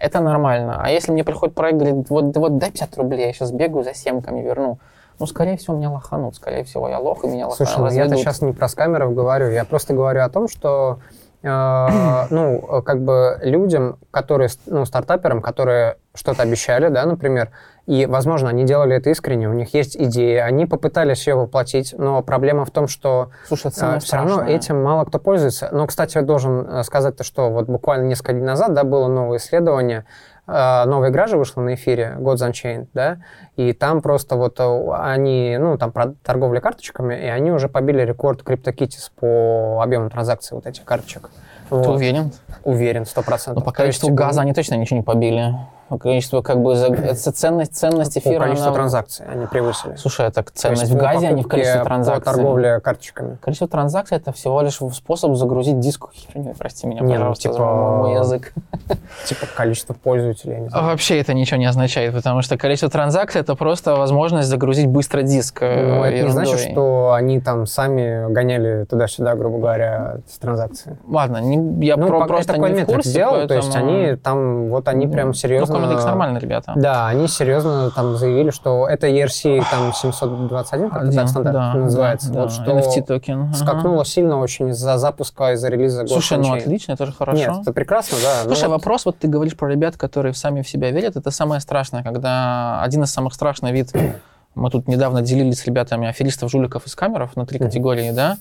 [0.00, 0.80] это нормально.
[0.82, 3.94] А если мне приходит проект, говорит, вот, вот дай 50 рублей, я сейчас бегаю за
[3.94, 4.78] семками, верну.
[5.18, 6.34] Ну, скорее всего, меня лоханут.
[6.34, 7.70] Скорее всего, я лох, и меня лоханут.
[7.70, 9.50] Слушай, ну я-то сейчас не про скамеров говорю.
[9.50, 11.00] Я просто говорю о том, что
[11.42, 11.46] э,
[12.30, 17.50] ну, как бы людям, которые, ну, стартаперам, которые что-то обещали, да, например,
[17.90, 22.22] и, возможно, они делали это искренне, у них есть идеи, они попытались ее воплотить, но
[22.22, 25.70] проблема в том, что Слушай, э, все равно этим мало кто пользуется.
[25.72, 29.08] Но, кстати, я должен э, сказать то, что вот буквально несколько дней назад, да, было
[29.08, 30.04] новое исследование,
[30.46, 33.18] э, новая игра же вышла на эфире, Gods Unchained, да,
[33.56, 38.02] и там просто вот э, они, ну, там про торговля карточками, и они уже побили
[38.02, 41.30] рекорд CryptoKitties по объему транзакций вот этих карточек.
[41.68, 41.88] Ты вот.
[41.88, 42.30] уверен?
[42.62, 43.64] Уверен, сто процентов.
[43.64, 45.56] Но по количеству газа они точно ничего не побили
[45.98, 48.34] количество как бы это ценность ценность эфира.
[48.34, 48.76] По количеству она...
[48.76, 49.96] транзакций они превысили.
[49.96, 52.24] Слушай, это ценность в газе, а не в количестве транзакций.
[52.24, 53.38] По торговле карточками.
[53.40, 56.54] Количество транзакций это всего лишь способ загрузить диск херню.
[56.58, 58.52] Прости меня, не, ну, пожалуйста, ну, типа, мой язык.
[59.26, 60.68] Типа количество пользователей.
[60.72, 65.22] А вообще это ничего не означает, потому что количество транзакций это просто возможность загрузить быстро
[65.22, 65.62] диск.
[65.62, 70.98] Э, ну, это не значит, что они там сами гоняли туда-сюда, грубо говоря, с транзакции.
[71.06, 73.60] Ладно, не, я ну, про, просто такой не в курсе, сделал, поэтому...
[73.60, 76.72] то есть они там, вот они прям серьезно Comedix нормальные ребята.
[76.76, 82.32] Да, они серьезно там заявили, что это ERC там 721, как так стандарт да, называется.
[82.32, 83.54] Да, вот что NFT токен.
[83.54, 87.38] Скакнуло сильно очень из-за запуска, из-за релиза Слушай, ну отлично, это же хорошо.
[87.38, 88.44] Нет, это прекрасно, да.
[88.44, 88.76] Слушай, вот...
[88.76, 92.82] вопрос, вот ты говоришь про ребят, которые сами в себя верят, это самое страшное, когда
[92.82, 93.92] один из самых страшных вид
[94.54, 98.36] мы тут недавно делились с ребятами аферистов, жуликов из камеров на три категории, да,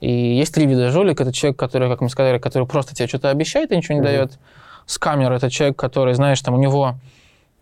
[0.00, 1.20] и есть три вида жулик.
[1.20, 4.04] Это человек, который, как мы сказали, который просто тебе что-то обещает и ничего не mm-hmm.
[4.04, 4.38] дает.
[4.90, 6.96] Скамер— это человек, который, знаешь, там у него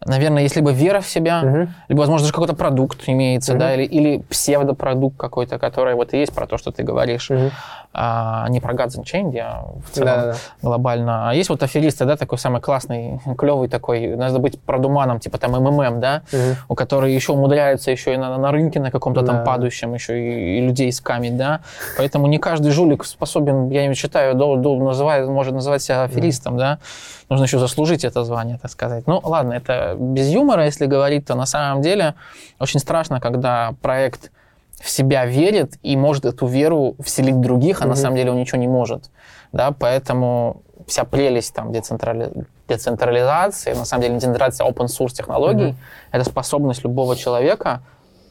[0.07, 1.69] наверное, есть либо вера в себя, uh-huh.
[1.89, 3.59] либо, возможно, даже какой-то продукт имеется, uh-huh.
[3.59, 7.51] да, или, или псевдопродукт какой-то, который вот и есть про то, что ты говоришь, uh-huh.
[7.93, 10.35] А, не про Gods and Change, а в целом да, да.
[10.63, 11.31] глобально.
[11.31, 15.53] А есть вот аферисты, да, такой самый классный, клевый такой, надо быть продуманом, типа там
[15.53, 16.57] МММ, да, uh-huh.
[16.69, 19.33] у которых еще умудряются еще и на, на рынке на каком-то да.
[19.33, 21.61] там падающем еще и, и людей скамить, да,
[21.97, 26.55] поэтому не каждый жулик способен, я не считаю, до, до, называет, может называть себя аферистом,
[26.55, 26.59] uh-huh.
[26.59, 26.79] да,
[27.31, 29.07] нужно еще заслужить это звание, так сказать.
[29.07, 32.15] Ну, ладно, это без юмора, если говорить, то на самом деле
[32.61, 34.31] очень страшно, когда проект
[34.81, 37.89] в себя верит и может эту веру вселить других, а mm-hmm.
[37.89, 39.11] на самом деле он ничего не может.
[39.53, 42.31] Да, поэтому вся прелесть там децентрали...
[42.69, 46.13] децентрализации, на самом деле децентрализация open source технологий, mm-hmm.
[46.13, 47.83] это способность любого человека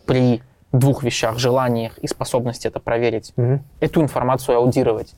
[0.05, 3.59] при двух вещах, желаниях и способности это проверить, mm-hmm.
[3.79, 5.13] эту информацию аудировать.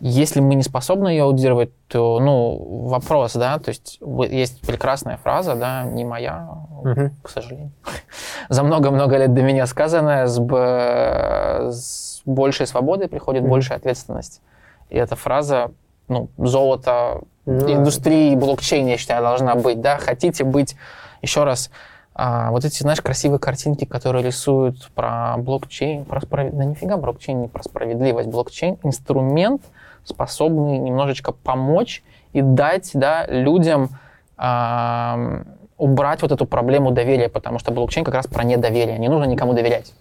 [0.00, 3.98] Если мы не способны ее аудировать, то, ну, вопрос, да, то есть
[4.30, 6.48] есть прекрасная фраза, да, не моя,
[6.82, 7.10] угу.
[7.22, 7.72] к сожалению,
[8.48, 11.70] за много-много лет до меня сказанная, с, б...
[11.72, 13.50] с большей свободой приходит угу.
[13.50, 14.40] большая ответственность.
[14.88, 15.72] И эта фраза,
[16.06, 20.76] ну, золото ну, индустрии блокчейн, я считаю, должна быть, да, хотите быть,
[21.22, 21.70] еще раз,
[22.14, 27.40] а, вот эти, знаешь, красивые картинки, которые рисуют про блокчейн, про справедливость, да нифига блокчейн
[27.40, 29.62] не про справедливость, блокчейн— инструмент,
[30.08, 33.90] способны немножечко помочь и дать да, людям
[34.36, 35.44] э,
[35.78, 38.98] убрать вот эту проблему доверия, потому что блокчейн как раз про недоверие.
[38.98, 39.94] Не нужно никому доверять.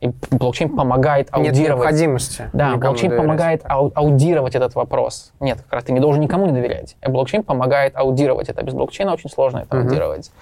[0.00, 1.58] И блокчейн помогает аудировать.
[1.58, 2.50] Нет необходимости.
[2.52, 3.26] Да, блокчейн доверять.
[3.26, 5.32] помогает ау- аудировать этот вопрос.
[5.40, 6.96] Нет, как раз ты не должен никому не доверять.
[7.06, 8.62] И блокчейн помогает аудировать это.
[8.62, 9.82] Без блокчейна очень сложно это uh-huh.
[9.82, 10.32] аудировать.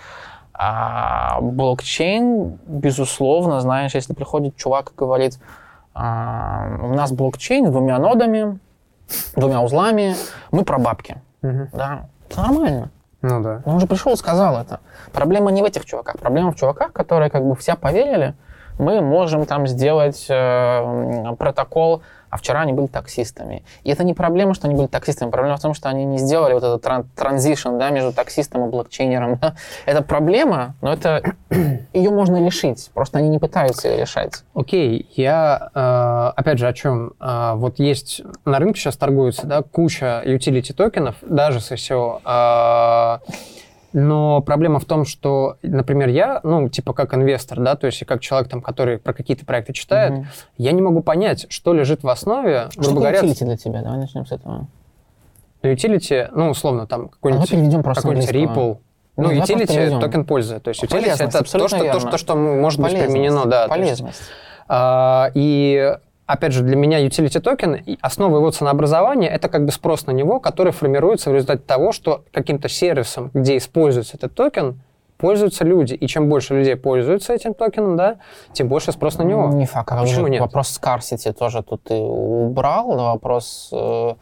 [0.55, 5.39] А блокчейн, безусловно, знаешь, если приходит чувак и говорит,
[5.95, 8.59] а, у нас блокчейн с двумя нодами,
[9.37, 10.15] двумя узлами,
[10.51, 11.17] мы про бабки.
[11.43, 11.69] Угу.
[11.73, 12.91] Да, это нормально.
[13.23, 13.63] Ну да.
[13.65, 14.81] Он уже пришел и сказал это.
[15.13, 16.19] Проблема не в этих чуваках.
[16.19, 18.35] Проблема в чуваках, которые как бы все поверили,
[18.79, 22.03] мы можем там сделать э, протокол
[22.35, 23.63] а вчера они были таксистами.
[23.85, 26.53] И это не проблема, что они были таксистами, проблема в том, что они не сделали
[26.53, 29.39] вот этот тран- транзишн да, между таксистом и блокчейнером.
[29.41, 29.55] Да.
[29.87, 31.23] Это проблема, но это
[31.93, 34.43] ее можно решить, просто они не пытаются ее решать.
[34.53, 37.13] Окей, okay, я э, опять же о чем?
[37.21, 43.21] Э, вот есть на рынке сейчас торгуется да, куча utility токенов, даже с ICO.
[43.95, 48.21] Но проблема в том, что, например, я, ну, типа как инвестор, да, то есть как
[48.21, 50.27] человек, там, который про какие-то проекты читает, угу.
[50.59, 53.21] я не могу понять, что лежит в основе, что грубо говоря...
[53.21, 53.83] utility для тебя?
[53.83, 54.67] Давай начнем с этого.
[55.63, 57.53] Ну, utility, ну, условно, там, какой-нибудь,
[57.87, 58.79] а какой-нибудь Ripple,
[59.17, 60.59] ну, ну utility— токен пользы.
[60.59, 63.45] То есть utility— это то что, то, что, что может быть применено.
[63.45, 64.19] Да, Полезность.
[64.19, 64.31] Есть,
[64.67, 65.97] а, и
[66.27, 70.41] опять же, для меня utility токен, основа его ценообразования, это как бы спрос на него,
[70.41, 74.81] который формируется в результате того, что каким-то сервисом, где используется этот токен,
[75.17, 75.95] пользуются люди.
[75.95, 78.17] И чем больше людей пользуются этим токеном, да,
[78.53, 79.49] тем больше спрос на него.
[79.49, 79.89] Не факт.
[79.89, 80.41] Почему нет?
[80.41, 82.97] Вопрос scarcity тоже тут ты убрал.
[82.97, 84.15] Вопрос э,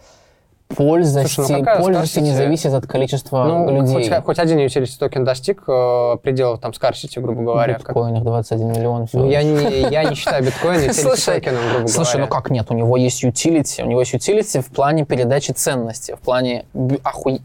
[0.76, 4.08] полезности, Слушай, ну полезности не зависит от количества ну, людей.
[4.08, 7.74] Хоть, хоть один utility токен достиг э, пределов там scarcity, грубо говоря.
[7.74, 9.06] В биткоинах 21 миллион.
[9.12, 12.26] Ну, я не, я не считаю биткоин utility токеном, грубо Слушай, говоря.
[12.26, 12.66] ну как нет?
[12.70, 13.82] У него есть utility.
[13.82, 16.64] У него есть utility в плане передачи ценности, в плане
[17.02, 17.42] охуй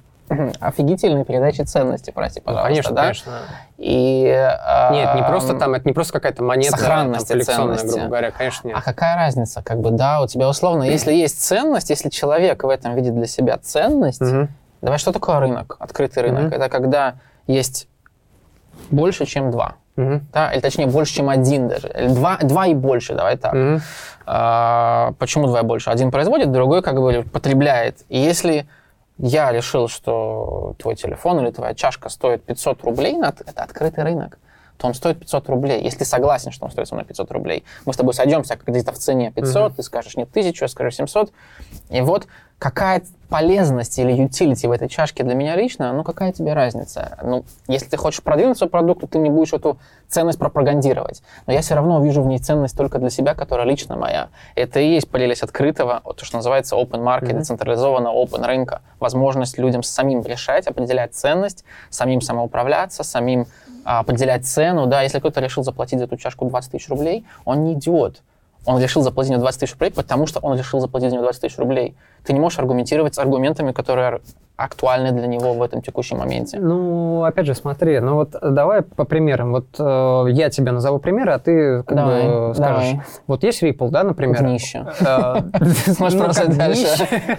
[0.59, 2.67] офигительной передачи ценности, прости, ну, пожалуйста.
[2.67, 3.01] Ну, конечно, да?
[3.01, 3.33] конечно.
[3.77, 4.23] И,
[4.91, 8.67] нет, не просто там, это не просто какая-то монета сохранность там, коллекционная, грубо говоря, конечно,
[8.67, 8.77] нет.
[8.77, 12.69] А какая разница, как бы, да, у тебя условно, если есть ценность, если человек в
[12.69, 14.47] этом видит для себя ценность, угу.
[14.81, 16.47] давай, что такое рынок, открытый рынок?
[16.47, 16.55] Угу.
[16.55, 17.87] Это когда есть
[18.89, 19.75] больше, чем два.
[19.97, 20.21] Угу.
[20.31, 21.87] Да, или точнее больше, чем один даже.
[21.87, 23.53] Или два, два и больше, давай так.
[23.53, 23.81] Угу.
[24.27, 25.89] А, почему два и больше?
[25.89, 27.99] Один производит, другой как бы потребляет.
[28.09, 28.67] И если
[29.17, 34.37] я решил, что твой телефон или твоя чашка стоит 500 рублей, это открытый рынок,
[34.77, 35.81] то он стоит 500 рублей.
[35.81, 38.97] Если согласен, что он стоит со мной 500 рублей, мы с тобой сойдемся где-то в
[38.97, 39.75] цене 500, mm-hmm.
[39.75, 41.31] ты скажешь нет 1000, я скажу 700.
[41.89, 42.27] И вот
[42.59, 47.17] какая полезность или utility в этой чашке для меня лично, ну какая тебе разница?
[47.21, 51.21] Ну, если ты хочешь продвинуть свой продукт, то ты не будешь эту ценность пропагандировать.
[51.45, 54.29] Но я все равно вижу в ней ценность только для себя, которая лично моя.
[54.55, 57.39] Это и есть прелесть открытого, то, что называется open market, mm-hmm.
[57.39, 58.81] децентрализованного open рынка.
[58.99, 63.47] Возможность людям самим решать, определять ценность, самим самоуправляться, самим
[63.87, 64.85] определять цену.
[64.87, 68.21] Да, если кто-то решил заплатить за эту чашку 20 тысяч рублей, он не идиот
[68.67, 71.41] он решил заплатить мне 20 тысяч рублей, потому что он решил заплатить за него 20
[71.41, 71.95] тысяч рублей.
[72.27, 74.19] Ты не можешь аргументировать с аргументами, которые
[74.57, 76.57] актуальны для него в этом текущем моменте.
[76.59, 79.51] Ну, опять же, смотри, ну вот давай по примерам.
[79.51, 82.91] Вот э, я тебе назову примеры, а ты как давай, бы скажешь.
[82.91, 83.01] Давай.
[83.27, 84.39] Вот есть Ripple, да, например?
[84.39, 84.87] Днище.
[85.93, 86.87] Сможешь продолжать дальше.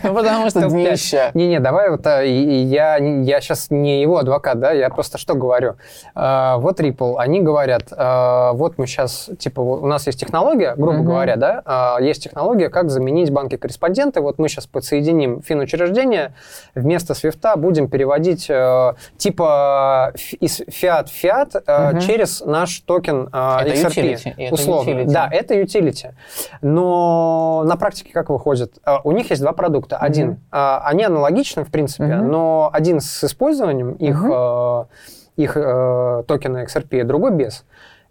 [0.05, 1.33] Ну, потому что днище.
[1.35, 3.01] Не-не, давай вот э, я
[3.41, 5.75] сейчас не его адвокат, да, я просто что говорю.
[6.15, 11.01] Э, вот Ripple, они говорят, э, вот мы сейчас, типа, у нас есть технология, грубо
[11.01, 14.21] говоря, да, есть технология, как заменить банки-корреспонденты.
[14.21, 16.35] Вот мы сейчас подсоединим финучреждение
[16.77, 22.01] вместо свифта будем переводить э, типа из фиат в фиат э, угу.
[22.01, 24.35] через наш токен э, это XRP.
[24.37, 24.51] Utility.
[24.53, 24.91] Условно.
[24.91, 25.13] Это utility.
[25.13, 26.15] Да, это utility.
[26.63, 28.79] Но на практике как выходит?
[28.87, 29.97] Э, у них есть два продукта.
[29.97, 30.05] Угу.
[30.05, 32.25] Один, э, они аналогичны, в принципе, угу.
[32.25, 34.33] но один с использованием их, угу.
[34.33, 37.65] э, их э, токена XRP, другой без.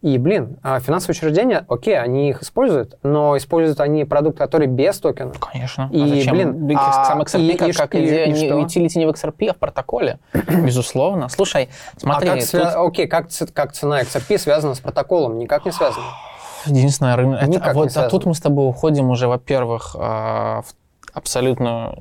[0.04, 5.00] И, блин, а финансовые учреждения, окей, они их используют, но используют они продукт, который без
[5.00, 5.34] токена.
[5.40, 5.90] Конечно.
[5.92, 6.66] И, а зачем?
[6.66, 9.10] блин, а, сам XRP и, как, и, как и, идея, и, не, utility не в
[9.10, 10.20] XRP, а в протоколе.
[10.34, 11.30] Безусловно.
[11.30, 12.30] Слушай, смотри...
[12.30, 12.62] А как, тут...
[12.76, 15.40] окей, как, как цена XRP связана с протоколом?
[15.40, 16.06] Никак не связана.
[16.68, 17.42] Единственное, рынок...
[17.42, 20.76] Это, вот, а тут мы с тобой уходим уже, во-первых, а, в
[21.12, 21.96] абсолютно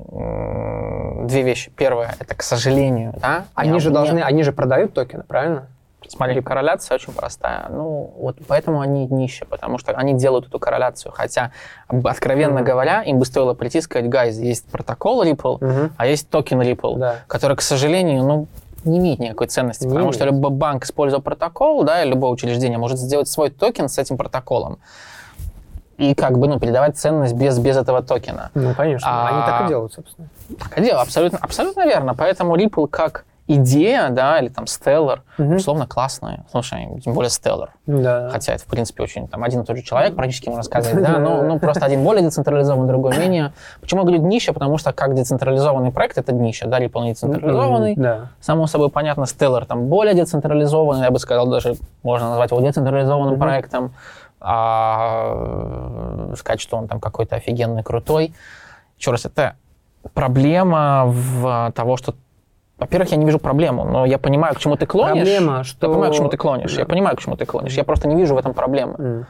[1.27, 1.71] две вещи.
[1.75, 3.45] Первое, это, к сожалению, да?
[3.55, 5.67] Они же должны, они же продают токены, правильно?
[6.07, 7.67] Смотри, корреляция очень простая.
[7.69, 11.11] Ну, вот поэтому они днище, потому что они делают эту корреляцию.
[11.11, 11.51] Хотя,
[11.87, 12.63] откровенно mm-hmm.
[12.63, 15.91] говоря, им бы стоило прийти и сказать, guys, есть протокол Ripple, mm-hmm.
[15.97, 17.15] а есть токен Ripple, да.
[17.27, 18.47] который, к сожалению, ну,
[18.85, 20.15] не имеет никакой ценности, не потому имеет.
[20.15, 24.17] что любой банк, используя протокол, да, и любое учреждение может сделать свой токен с этим
[24.17, 24.79] протоколом
[25.97, 28.51] и как бы, ну, передавать ценность без, без этого токена.
[28.53, 29.07] Ну, конечно.
[29.09, 30.29] А, Они так и делают, собственно.
[30.59, 32.13] Так и делают, абсолютно, абсолютно верно.
[32.15, 35.55] Поэтому Ripple как идея, да, или там Stellar, угу.
[35.55, 36.45] условно классная.
[36.51, 37.69] Слушай, тем более Stellar.
[37.85, 38.29] Да.
[38.29, 41.17] Хотя это, в принципе, очень там один и тот же человек, практически можно сказать, да,
[41.17, 43.53] но ну, просто один более децентрализованный, другой менее.
[43.79, 44.51] Почему я говорю днище?
[44.51, 47.95] Потому что как децентрализованный проект, это днище, да, Ripple не децентрализованный.
[47.95, 48.31] Да.
[48.41, 53.33] Само собой понятно, Stellar там более децентрализованный, я бы сказал, даже можно назвать его децентрализованным
[53.33, 53.41] угу.
[53.41, 53.93] проектом.
[54.39, 58.33] А, сказать, что он там какой-то офигенный, крутой.
[58.99, 59.55] Еще раз, это
[60.13, 62.13] проблема в того, что
[62.77, 65.23] во-первых, я не вижу проблему, но я понимаю, к чему ты клонишь.
[65.23, 65.87] Проблема, что...
[65.87, 66.73] Я понимаю, к чему ты клонишь.
[66.73, 66.81] Да.
[66.81, 67.73] Я понимаю, к чему ты клонишь.
[67.73, 68.93] Я просто не вижу в этом проблемы.
[68.93, 69.25] Mm.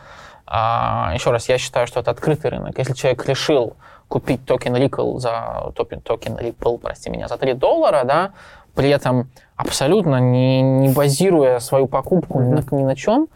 [0.48, 2.78] А, еще раз, я считаю, что это открытый рынок.
[2.78, 3.76] Если человек решил
[4.08, 8.32] купить токен Ripple за токен, токен Ripple, прости меня, за 3 доллара, да,
[8.76, 12.46] при этом абсолютно не, не базируя свою покупку mm-hmm.
[12.46, 13.28] ни, на, ни на чем,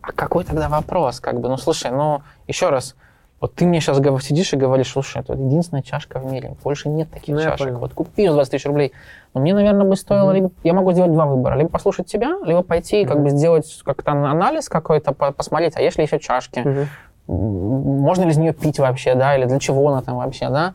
[0.00, 1.18] а какой тогда вопрос?
[1.18, 2.94] Как бы, ну слушай, ну еще раз,
[3.40, 7.10] вот ты мне сейчас сидишь и говоришь, слушай, это единственная чашка в мире, больше нет
[7.10, 7.72] таких ну, чашек.
[7.72, 8.92] Вот купишь 20 тысяч рублей.
[9.36, 10.34] Но мне, наверное, бы стоило, mm-hmm.
[10.34, 13.06] либо я могу сделать два выбора, либо послушать тебя, либо пойти mm-hmm.
[13.06, 16.86] как бы сделать как-то анализ какой-то, посмотреть, а есть ли еще чашки, mm-hmm.
[17.28, 20.72] можно ли из нее пить вообще, да, или для чего она там вообще, да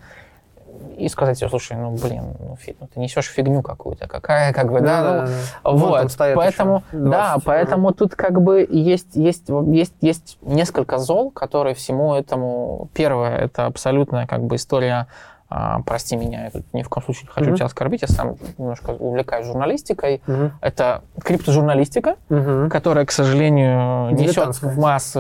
[0.95, 4.81] и сказать слушай, ну, блин, ну, фиг, ну ты несешь фигню какую-то, какая, как бы,
[4.81, 5.27] да, да,
[5.63, 5.87] ну, да.
[6.03, 12.13] вот, поэтому, да, поэтому тут как бы есть, есть, есть, есть несколько зол, которые всему
[12.13, 15.07] этому, первое, это абсолютная как бы история
[15.53, 17.55] а, прости меня, я тут ни в коем случае не хочу mm-hmm.
[17.55, 20.21] тебя оскорбить, я сам немножко увлекаюсь журналистикой.
[20.25, 20.51] Mm-hmm.
[20.61, 22.69] Это криптожурналистика, mm-hmm.
[22.69, 25.19] которая, к сожалению, несет в массы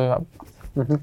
[0.75, 0.99] mm-hmm.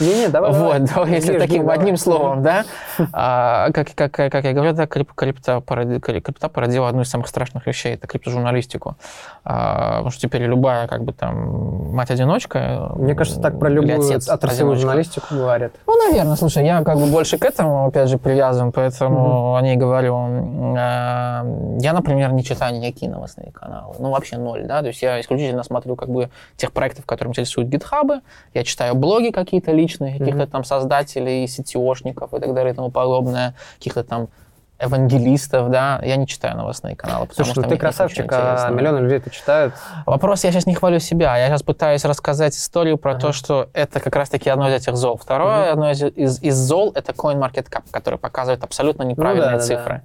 [0.00, 0.52] Не-не, давай.
[0.52, 2.64] Вот, давай, если таким одним словом, да.
[3.12, 7.28] А, как, как, как я говорю, да, крип, крипта, породи, крипта породила одну из самых
[7.28, 8.96] страшных вещей, это криптожурналистику.
[9.44, 12.92] А, потому что теперь любая, как бы там, мать-одиночка...
[12.96, 15.72] Мне кажется, так про любую отраслевую журналистику говорят.
[15.86, 19.76] Ну, наверное, слушай, я как бы больше к этому, опять же, привязан, поэтому о ней
[19.76, 20.16] говорю.
[20.78, 21.44] А,
[21.78, 23.94] я, например, не читаю никакие новостные каналы.
[23.98, 27.68] Ну, вообще ноль, да, то есть я исключительно смотрю как бы тех проектов, которые интересуют
[27.68, 28.20] гитхабы,
[28.54, 32.90] я читаю блоги какие-то личные, личных, каких-то там создателей, сетеошников и так далее и тому
[32.90, 34.28] подобное, каких-то там
[34.82, 37.28] евангелистов, да, я не читаю новостные каналы.
[37.34, 39.74] Слушай, что ну ты красавчик, а миллионы людей это читают.
[40.06, 43.20] Вопрос, я сейчас не хвалю себя, я сейчас пытаюсь рассказать историю про ага.
[43.20, 45.18] то, что это как раз-таки одно из этих зол.
[45.18, 45.72] Второе, угу.
[45.72, 49.84] одно из, из, из зол, это CoinMarketCap, который показывает абсолютно неправильные ну, да, цифры.
[49.84, 50.02] Да, да.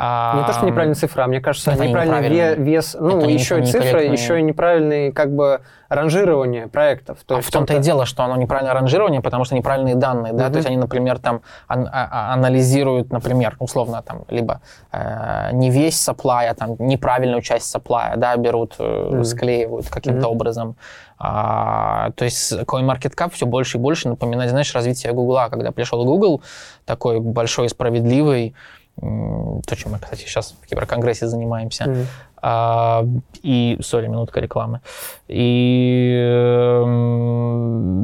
[0.00, 3.58] А, не то, что неправильная цифра, а мне кажется, это неправильный вес, ну, это еще
[3.58, 7.18] и цифра, еще и неправильный как бы ранжирование проектов.
[7.26, 10.46] То а в том-то и дело, что оно неправильное ранжирование, потому что неправильные данные, да,
[10.46, 10.50] mm-hmm.
[10.50, 14.60] то есть они, например, там ан- а- а- анализируют, например, условно там, либо
[14.92, 19.24] э, не весь supply, а там неправильную часть supply, да, берут, э, mm-hmm.
[19.24, 20.30] склеивают каким-то mm-hmm.
[20.30, 20.76] образом.
[21.18, 26.42] А, то есть CoinMarketCap все больше и больше напоминает, знаешь, развитие Гугла, когда пришел Google,
[26.84, 28.54] такой большой справедливый,
[29.00, 31.84] то, чем мы, кстати, сейчас в Киберконгрессе занимаемся.
[31.84, 32.06] Mm-hmm.
[32.40, 33.04] А,
[33.42, 34.80] и, сори, минутка рекламы.
[35.26, 36.82] И, э,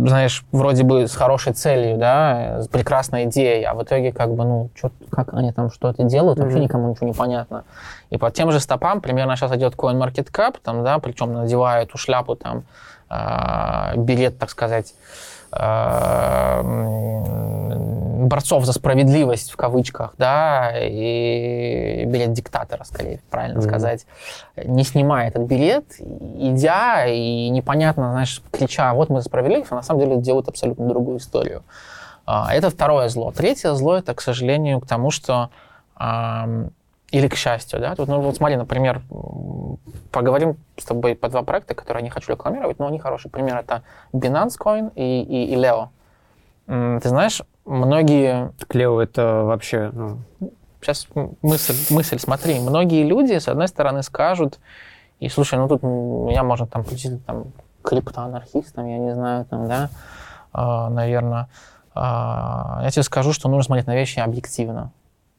[0.07, 4.45] знаешь, вроде бы с хорошей целью, да, с прекрасной идеей, а в итоге как бы,
[4.45, 6.42] ну, чё, как они там что-то делают, mm-hmm.
[6.42, 7.64] вообще никому ничего не понятно.
[8.11, 12.34] И по тем же стопам примерно сейчас идет CoinMarketCap, там, да, причем надевая эту шляпу,
[12.34, 12.64] там,
[13.11, 14.95] э, билет, так сказать,
[15.53, 16.62] э,
[18.25, 23.68] борцов за справедливость в кавычках, да, и билет диктатора, скорее, правильно mm-hmm.
[23.68, 24.07] сказать,
[24.57, 29.83] не снимая этот билет, идя и непонятно, знаешь, крича, вот мы за справедливость, а на
[29.83, 31.62] самом деле делают абсолютно другую историю.
[32.27, 33.33] А, это второе зло.
[33.33, 35.51] Третье зло это, к сожалению, к тому, что
[37.11, 37.95] или к счастью, да.
[37.95, 39.01] Тут, ну, вот смотри, например,
[40.11, 43.31] поговорим с тобой по два проекта, которые я не хочу рекламировать, но они хорошие.
[43.31, 45.91] Пример это Binance Coin и, и, и Leo.
[46.66, 48.53] Ты знаешь, многие...
[48.69, 49.91] Клео это вообще...
[49.93, 50.19] Ну...
[50.81, 51.09] Сейчас
[51.41, 52.61] мысль, мысль, смотри.
[52.61, 54.59] Многие люди, с одной стороны, скажут,
[55.19, 57.53] и слушай, ну тут меня можно там причислить там,
[57.83, 59.89] криптоанархистом, я не знаю, там, да,
[60.53, 61.49] э, наверное.
[61.95, 64.93] Э, я тебе скажу, что нужно смотреть на вещи объективно.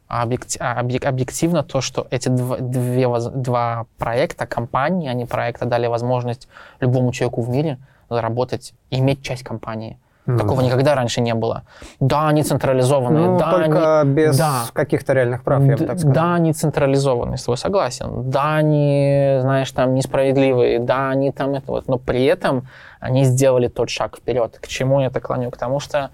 [0.07, 5.87] А объектив, а объективно то, что эти два, две, два проекта, компании, они проекта дали
[5.87, 6.47] возможность
[6.79, 9.99] любому человеку в мире заработать, иметь часть компании.
[10.27, 10.39] Mm.
[10.39, 11.63] Такого никогда раньше не было.
[11.99, 13.27] Да, они централизованные.
[13.27, 16.13] Ну, да, только они, без да, каких-то реальных прав, я бы так сказал.
[16.13, 18.29] Да, они централизованные, с тобой согласен.
[18.31, 20.79] Да, они, знаешь, там несправедливые.
[20.79, 21.87] Да, они там это вот.
[21.87, 22.67] Но при этом
[22.99, 24.57] они сделали тот шаг вперед.
[24.59, 25.51] К чему я это клоню?
[25.51, 26.09] К тому, что,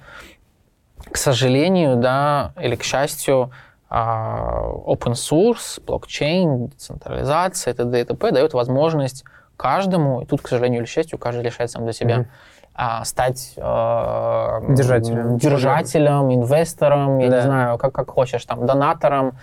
[1.09, 3.51] к сожалению, да, или к счастью,
[3.89, 8.01] а, open source, блокчейн, децентрализация, т.д.
[8.01, 8.31] и т.п.
[8.31, 9.23] дает возможность
[9.55, 12.25] каждому, и тут, к сожалению или к счастью, каждый решает сам для себя, mm-hmm
[12.73, 17.35] а, стать э, держателем, держателем инвестором, я да.
[17.35, 19.33] не знаю, как, как хочешь, там, донатором,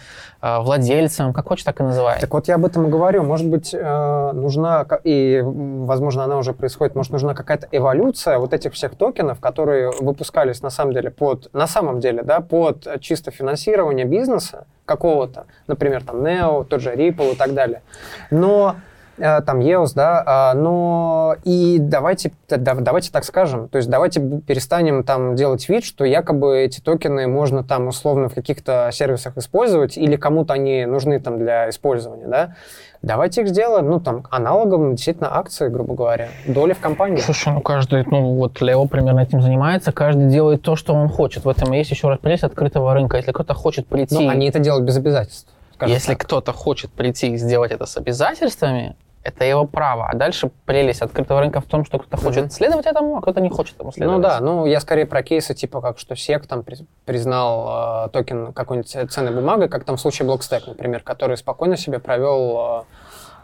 [0.40, 2.18] э, владельцем, как хочешь, так и называй.
[2.20, 3.22] Так вот я об этом и говорю.
[3.24, 8.72] Может быть, э, нужна, и, возможно, она уже происходит, может, нужна какая-то эволюция вот этих
[8.72, 14.06] всех токенов, которые выпускались на самом деле под, на самом деле, да, под чисто финансирование
[14.06, 17.82] бизнеса какого-то, например, там, Neo, тот же Ripple и так далее.
[18.30, 18.76] Но
[19.18, 25.34] там EOS, да, а, но и давайте, давайте так скажем, то есть давайте перестанем там
[25.34, 30.54] делать вид, что якобы эти токены можно там условно в каких-то сервисах использовать или кому-то
[30.54, 32.54] они нужны там для использования, да.
[33.00, 37.18] Давайте их сделаем, ну, там, аналогом действительно акции, грубо говоря, доли в компании.
[37.18, 41.44] Слушай, ну, каждый, ну, вот Лео примерно этим занимается, каждый делает то, что он хочет.
[41.44, 43.16] В этом есть еще раз прелесть открытого рынка.
[43.16, 44.16] Если кто-то хочет прийти...
[44.16, 45.48] Ну, они это делают без обязательств.
[45.86, 48.96] Если кто-то хочет прийти и сделать это с обязательствами,
[49.28, 50.08] это его право.
[50.08, 52.50] А дальше прелесть открытого рынка в том, что кто-то хочет mm-hmm.
[52.50, 54.16] следовать этому, а кто-то не хочет этому следовать.
[54.16, 56.64] Ну да, ну я скорее про кейсы, типа как, что SEC там
[57.04, 61.98] признал э, токен какой-нибудь ценной бумагой, как там в случае Blockstack, например, который спокойно себе
[61.98, 62.84] провел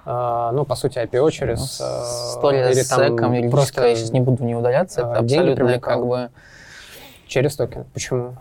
[0.07, 1.81] э, э, ну, по сути, IPO через...
[1.81, 5.21] Э, История или с SEC, просто я сейчас не буду в нее вдаваться, э, это
[5.21, 6.31] абсолютно как бы
[7.27, 7.85] Через токен.
[7.93, 8.35] Почему?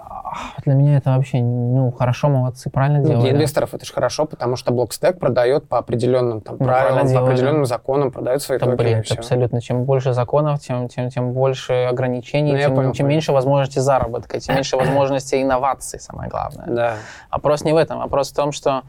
[0.66, 3.24] Для меня это вообще, ну, хорошо, молодцы, правильно ну, делают.
[3.24, 7.20] Для инвесторов это же хорошо, потому что Blockstack продает по определенным там, ну, правилам, по
[7.22, 8.78] определенным законам, продает свои это токены.
[8.78, 9.62] Бред, абсолютно.
[9.62, 14.40] Чем больше законов, тем, тем, тем больше ограничений, ну, тем, понял, чем меньше возможностей заработка,
[14.40, 16.66] тем меньше возможностей инноваций, самое главное.
[16.68, 16.96] Да.
[17.32, 18.84] Вопрос не в этом, вопрос в том, что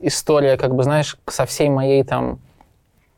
[0.00, 2.38] история, как бы, знаешь, со всей моей там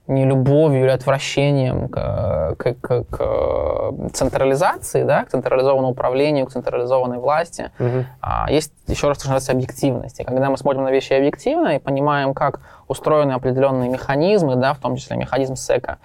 [0.06, 7.18] не любовью или отвращением к, к, к, к централизации, да, к централизованному управлению, к централизованной
[7.18, 7.70] власти.
[7.78, 8.04] Угу.
[8.20, 10.20] А, есть еще раз, называется, объективность.
[10.20, 14.78] И когда мы смотрим на вещи объективно и понимаем, как устроены определенные механизмы, да, в
[14.78, 15.98] том числе механизм СЭКа,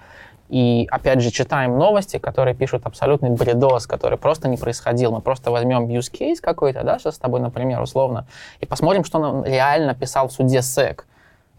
[0.48, 5.12] и опять же читаем новости, которые пишут абсолютный бредос, который просто не происходил.
[5.12, 8.26] Мы просто возьмем use case какой-то, да, сейчас с тобой, например, условно,
[8.58, 11.06] и посмотрим, что он реально писал в суде СЭК.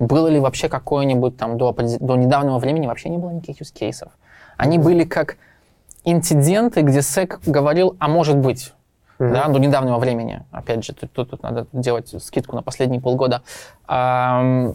[0.01, 4.09] Было ли вообще какое-нибудь там до, до недавнего времени вообще не было никаких use cases.
[4.57, 5.37] Они были как
[6.03, 8.73] инциденты, где СЭК говорил, а может быть,
[9.19, 9.31] mm-hmm.
[9.31, 10.43] да, до недавнего времени.
[10.49, 13.43] Опять же, тут, тут, тут надо делать скидку на последние полгода.
[13.85, 14.73] А,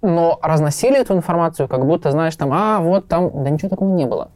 [0.00, 4.06] но разносили эту информацию, как будто, знаешь, там, а, вот там, да ничего такого не
[4.06, 4.30] было.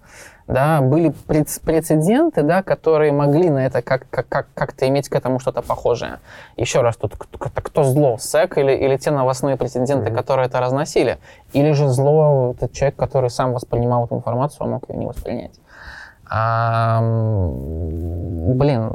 [0.49, 5.39] Да, были прецеденты, да, которые могли на это как, как, как, как-то иметь к этому
[5.39, 6.21] что-то похожее.
[6.57, 10.17] Еще раз, тут кто, кто зло, СЭК или, или те новостные прецеденты, mm-hmm.
[10.17, 11.19] которые это разносили,
[11.53, 15.61] или же зло этот человек, который сам воспринимал эту информацию, а мог ее не воспринять.
[16.31, 18.91] А, блин,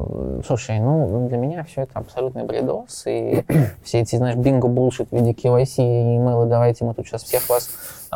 [0.45, 3.43] слушай, ну, для меня все это абсолютный бредос, и
[3.83, 7.49] все эти, знаешь, бинго булшит в виде KYC и имейлы, давайте мы тут сейчас всех
[7.49, 7.69] вас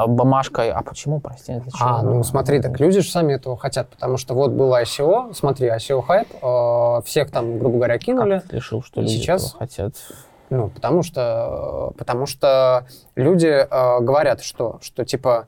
[0.06, 0.72] бумажкой.
[0.72, 1.90] А почему, прости, для чего?
[1.90, 5.70] А, ну смотри, так люди же сами этого хотят, потому что вот было ICO, смотри,
[5.70, 8.40] ICO хайп, э, всех там, грубо говоря, кинули.
[8.40, 9.94] Как ты решил, что люди сейчас этого хотят?
[10.50, 15.48] Ну, потому что, потому что люди э, говорят, что, что типа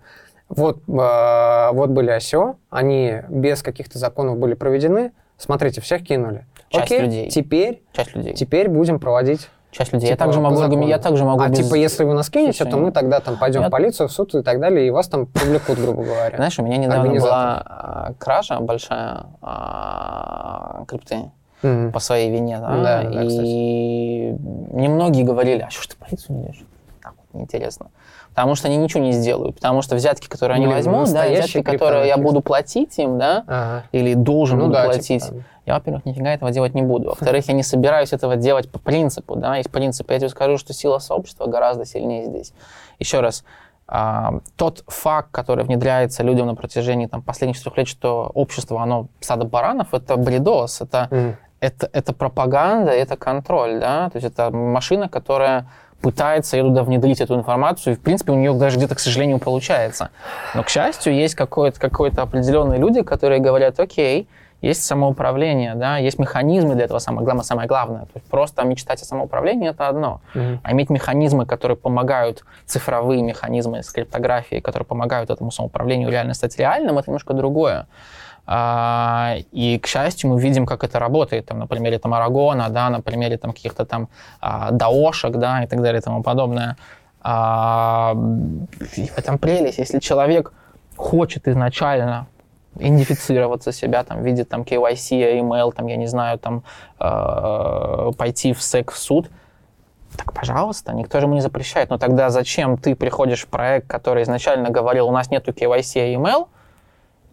[0.50, 5.12] вот, э, вот были ICO, они без каких-то законов были проведены.
[5.38, 6.46] Смотрите, всех кинули.
[6.70, 7.30] Часть Окей, людей.
[7.30, 8.34] Теперь, Часть людей.
[8.34, 10.10] теперь будем проводить часть людей.
[10.10, 11.42] Типа, я также могу, я также могу.
[11.42, 11.60] А без...
[11.60, 13.68] типа, если вы нас кинете, то мы тогда там пойдем я...
[13.68, 16.36] в полицию, в суд и так далее, и вас там привлекут, грубо говоря.
[16.36, 21.32] Знаешь, у меня недавно была а, кража большая а, крипты
[21.62, 21.92] mm-hmm.
[21.92, 24.36] по своей вине, да, да, да и
[24.72, 26.64] немногие говорили, а что ж ты полицию не идешь?
[27.02, 27.92] Так вот, неинтересно
[28.40, 31.62] потому что они ничего не сделают, потому что взятки, которые они Блин, возьмут, да, взятки,
[31.62, 33.84] которые я буду платить им, да, ага.
[33.92, 37.10] или должен ну, буду да, платить, типа, я, во-первых, нифига этого делать не буду.
[37.10, 40.10] Во-вторых, я не собираюсь этого делать по принципу, да, есть принцип.
[40.10, 42.54] Я тебе скажу, что сила сообщества гораздо сильнее здесь.
[42.98, 43.44] Еще раз,
[43.90, 49.08] а, тот факт, который внедряется людям на протяжении там, последних четырех лет, что общество, оно
[49.20, 51.36] стадо баранов, это бредос, это, mm.
[51.60, 55.68] это, это пропаганда, это контроль, да, то есть это машина, которая
[56.02, 59.40] пытается ее туда внедрить эту информацию, и, в принципе, у нее даже где-то, к сожалению,
[59.40, 60.10] получается.
[60.56, 64.28] Но, к счастью, есть какое-то какое определенные люди, которые говорят, окей,
[64.62, 68.02] есть самоуправление, да, есть механизмы для этого, самое главное, самое главное.
[68.02, 70.22] То есть просто мечтать о самоуправлении— это одно.
[70.34, 70.60] Mm-hmm.
[70.64, 76.58] А иметь механизмы, которые помогают, цифровые механизмы с криптографией, которые помогают этому самоуправлению реально стать
[76.58, 77.88] реальным, это немножко другое.
[78.52, 82.90] А, и, к счастью, мы видим, как это работает, там, на примере там, Арагона, да,
[82.90, 84.10] на примере там, каких-то там
[84.42, 86.76] а, даошек да, и так далее и тому подобное.
[87.22, 88.16] А,
[88.98, 89.78] и в этом прелесть.
[89.78, 90.52] Если человек
[90.96, 92.26] хочет изначально
[92.80, 96.64] идентифицироваться себя, там, видит там KYC, email, там, я не знаю, там,
[98.18, 99.30] пойти в сек в суд,
[100.18, 101.92] так, пожалуйста, никто же ему не запрещает.
[101.92, 106.16] Но тогда зачем ты приходишь в проект, который изначально говорил, у нас нету KYC и
[106.16, 106.48] email,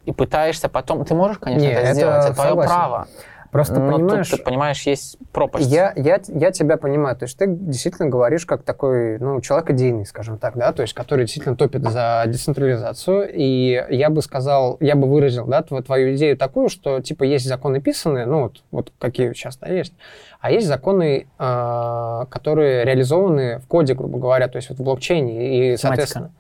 [0.07, 1.05] и пытаешься потом...
[1.05, 3.09] Ты можешь, конечно, Нет, это, это сделать, это твое право.
[3.51, 5.71] Просто Но понимаешь, тут, ты понимаешь, есть пропасть.
[5.71, 7.17] Я, я, я тебя понимаю.
[7.17, 10.95] То есть ты действительно говоришь как такой, ну, человек идейный, скажем так, да, то есть
[10.95, 13.31] который действительно топит за децентрализацию.
[13.33, 17.81] И я бы сказал, я бы выразил, да, твою идею такую, что, типа, есть законы
[17.81, 19.95] писанные, ну, вот, вот какие сейчас да, есть,
[20.41, 25.33] а есть законы, э, которые реализованы в коде, грубо говоря, то есть вот в блокчейне.
[25.33, 25.79] И, математика.
[25.79, 26.33] соответственно...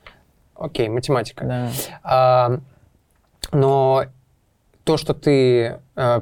[0.55, 1.45] Окей, математика.
[1.45, 1.69] Да.
[2.03, 2.61] А,
[3.53, 4.05] но
[4.85, 6.21] то, что ты э,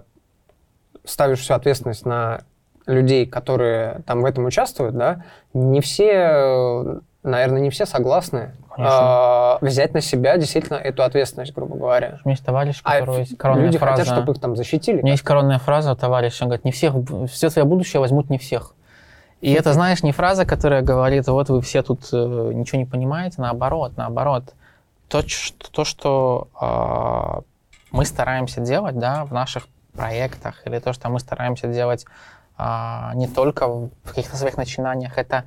[1.05, 2.41] ставишь всю ответственность на
[2.87, 9.95] людей, которые там в этом участвуют, да, не все, наверное, не все согласны э, взять
[9.95, 12.21] на себя действительно эту ответственность, грубо говоря.
[12.25, 14.03] У меня есть товарищ, у которого а есть коронная люди фраза.
[14.03, 14.99] хотят, чтобы их там защитили.
[14.99, 16.95] У меня есть коронная фраза у товарища, он говорит, не всех,
[17.31, 18.75] все твое будущее возьмут не всех.
[19.41, 22.17] И это, знаешь, не фраза, которая говорит, вот вы все тут э,
[22.55, 24.55] ничего не понимаете, наоборот, наоборот
[25.09, 27.43] то, что, то, что э,
[27.91, 32.07] мы стараемся делать да, в наших проектах, или то, что мы стараемся делать
[32.59, 35.45] э, не только в каких-то своих начинаниях, это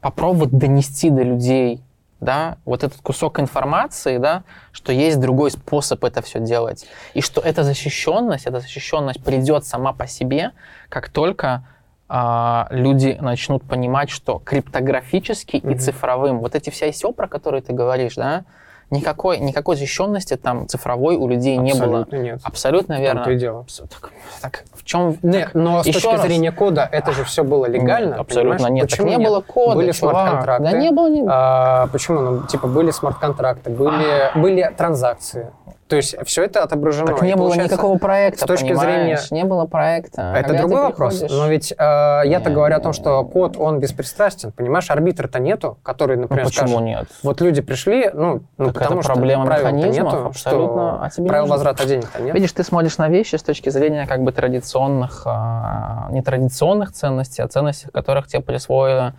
[0.00, 1.82] попробовать донести до людей
[2.22, 6.86] да, вот этот кусок информации, да, что есть другой способ это все делать.
[7.14, 10.52] И что эта защищенность, эта защищенность придет сама по себе,
[10.88, 11.64] как только
[12.08, 15.74] а, люди начнут понимать, что криптографически mm-hmm.
[15.74, 18.44] и цифровым, вот эти все ICO, про которые ты говоришь, да,
[18.92, 22.06] никакой, никакой защищенности там цифровой у людей Абсолютно не было.
[22.12, 22.40] нет.
[22.44, 23.34] Абсолютно верно.
[23.34, 23.66] Дело.
[23.90, 25.16] Так, так, в чем...
[25.22, 26.22] Нет, так, но с точки раз.
[26.22, 28.16] зрения кода это же все было легально.
[28.16, 28.88] Абсолютно нет.
[28.88, 29.28] Почему так не нет?
[29.28, 30.64] было кода, Были смарт-контракты.
[30.64, 31.08] Да не было.
[31.08, 31.24] Не...
[31.26, 32.20] А, почему?
[32.20, 35.50] Ну, типа были смарт-контракты, были, были транзакции.
[35.92, 37.08] То есть все это отображено.
[37.08, 39.18] Так не было никакого проекта, с точки зрения...
[39.30, 40.32] Не было проекта.
[40.34, 41.22] Это другой вопрос.
[41.28, 44.52] Но ведь э, я-то говорю о том, что код, он беспристрастен.
[44.52, 47.08] Понимаешь, арбитра-то нету, который, например, ну, почему скажет, нет?
[47.22, 50.94] Вот люди пришли, ну, ну так потому это что проблема механизмов, нету, абсолютно.
[50.94, 52.34] Что а тебе правил возврата денег-то нет.
[52.34, 57.42] Видишь, ты смотришь на вещи с точки зрения как бы традиционных, э, не традиционных ценностей,
[57.42, 59.12] а ценностей, которых тебе присвоили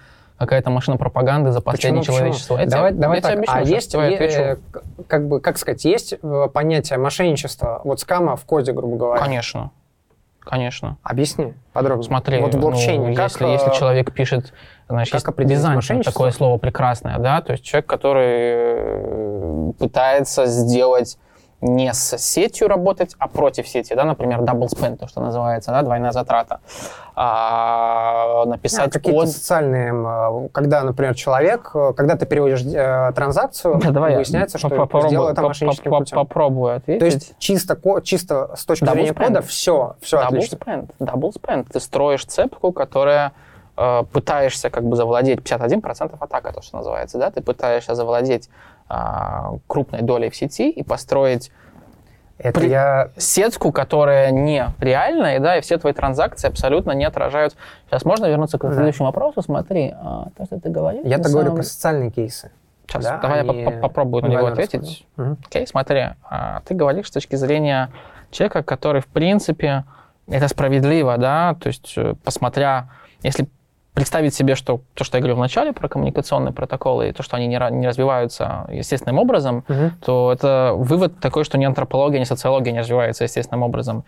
[0.46, 2.56] какая-то машина пропаганды за последнее почему, человечество.
[2.56, 2.72] Почему?
[2.72, 3.34] давай, давай так.
[3.34, 4.58] Объясню, а есть, е-
[5.08, 9.22] как бы, как сказать, есть э, понятие мошенничества, вот скама в коде, грубо говоря?
[9.22, 9.72] Конечно.
[10.40, 10.98] Конечно.
[11.04, 12.06] Объясни подробнее.
[12.06, 13.10] Смотри, вот в блокчейне.
[13.10, 14.54] Ну, как, если, если э, человек пишет,
[14.90, 21.18] значит, как есть такое слово прекрасное, да, то есть человек, который э, пытается сделать
[21.64, 25.82] не с сетью работать, а против сети, да, например, double spend, то, что называется, да,
[25.82, 26.60] двойная затрата.
[27.16, 29.30] А, написать а, какие-то код.
[29.30, 35.30] социальные, когда, например, человек, когда ты переводишь э, транзакцию, да, давай выясняется, что попробую, сделал
[35.30, 36.18] это мошенническим путем.
[36.18, 37.00] Попробую ответить.
[37.00, 39.28] То есть чисто, чисто с точки double зрения spend.
[39.28, 40.56] кода все, все double отлично.
[40.56, 41.68] Spend, double spend.
[41.72, 43.32] Ты строишь цепку, которая
[43.78, 48.50] э, пытаешься как бы завладеть 51% атака, то, что называется, да, ты пытаешься завладеть
[48.90, 48.96] э,
[49.68, 51.52] крупной долей в сети и построить
[52.38, 52.70] это при...
[52.70, 53.10] я...
[53.18, 57.56] сетку, которая не реальная, да, и все твои транзакции абсолютно не отражают.
[57.88, 59.12] Сейчас можно вернуться к следующему да.
[59.12, 59.42] вопросу?
[59.42, 61.06] Смотри, а, то, что ты говоришь...
[61.06, 61.56] Я-то говорю самом...
[61.58, 62.52] про социальные кейсы.
[62.88, 63.62] Сейчас, да, давай они...
[63.62, 65.06] я попробую на него ответить.
[65.18, 65.38] Угу.
[65.48, 67.92] Окей, смотри, а, ты говоришь с точки зрения
[68.32, 69.86] человека, который, в принципе,
[70.28, 72.90] это справедливо, да, то есть, э, посмотря,
[73.22, 73.48] если
[73.94, 77.38] представить себе, что то, что я говорил в начале про коммуникационные протоколы, и то, что
[77.38, 79.92] они не, не развиваются естественным образом, угу.
[80.04, 84.04] то это вывод такой, что ни антропология, ни социология не развиваются естественным образом.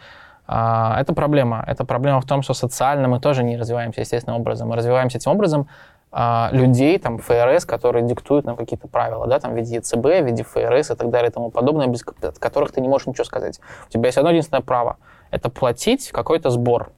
[0.47, 1.63] А, это проблема.
[1.67, 4.69] Это проблема в том, что социально мы тоже не развиваемся естественным образом.
[4.69, 5.67] Мы развиваемся этим образом
[6.11, 10.25] а, людей, там, ФРС, которые диктуют нам какие-то правила, да, там, в виде ЕЦБ, в
[10.25, 13.59] виде ФРС и так далее и тому подобное, без которых ты не можешь ничего сказать.
[13.87, 14.97] У тебя есть одно единственное право—
[15.31, 16.91] это платить какой-то сбор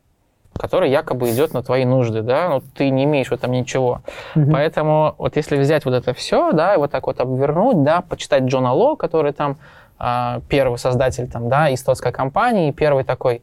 [0.57, 4.01] который якобы идет на твои нужды, да, но ты не имеешь в этом ничего.
[4.35, 4.51] Mm-hmm.
[4.51, 8.43] Поэтому вот если взять вот это все, да, и вот так вот обвернуть, да, почитать
[8.43, 9.57] Джона Ло, который там
[9.99, 13.41] э, первый создатель там, да, истотской компании, первый такой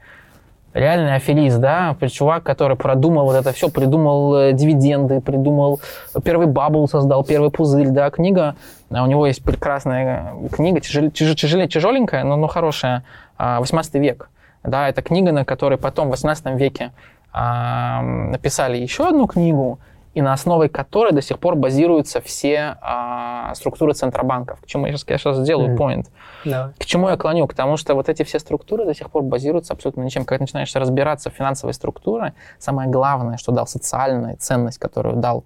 [0.75, 5.81] реальный аферист, да, чувак, который продумал вот это все, придумал э, дивиденды, придумал
[6.25, 8.57] первый бабл создал, первый пузырь, да, книга,
[8.91, 13.05] а у него есть прекрасная книга, тяжел, тяжел, тяжеленькая, но, но хорошая,
[13.39, 14.29] 18 век,
[14.65, 16.93] да, это книга, на которой потом в 18 веке
[17.33, 19.79] э, написали еще одну книгу,
[20.15, 24.61] и на основе которой до сих пор базируются все э, структуры центробанков.
[24.61, 26.07] К чему я сейчас, я сейчас сделаю point.
[26.45, 26.73] Mm.
[26.79, 27.47] К чему я клоню?
[27.47, 30.25] К тому, что вот эти все структуры до сих пор базируются абсолютно ничем.
[30.25, 35.45] Когда ты начинаешь разбираться в финансовой структуре, самое главное, что дал социальная ценность, которую дал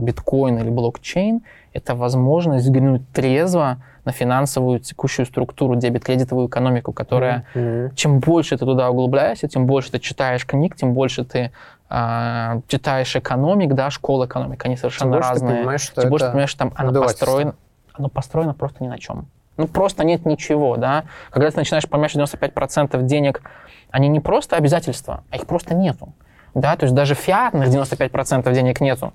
[0.00, 1.42] биткоин или блокчейн,
[1.72, 7.94] это возможность взглянуть трезво на финансовую текущую структуру, дебет-кредитовую экономику, которая, mm-hmm.
[7.94, 11.52] чем больше ты туда углубляешься, тем больше ты читаешь книг, тем больше ты
[11.90, 15.50] э, читаешь экономик, да, школа экономик, они совершенно тем разные.
[15.50, 17.54] Ты понимаешь, что тем больше ты понимаешь, что там оно построено,
[17.92, 19.26] оно построено просто ни на чем.
[19.58, 21.04] Ну, просто нет ничего, да.
[21.30, 23.42] Когда ты начинаешь понимать, что 95% денег,
[23.90, 26.14] они не просто обязательства, а их просто нету.
[26.54, 29.12] Да, то есть даже фиатных 95% денег нету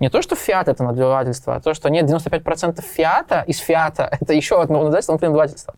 [0.00, 4.32] не то, что фиат это надувательство, а то, что нет 95% фиата из фиата, это
[4.32, 5.74] еще одно надувательство внутри надувательства.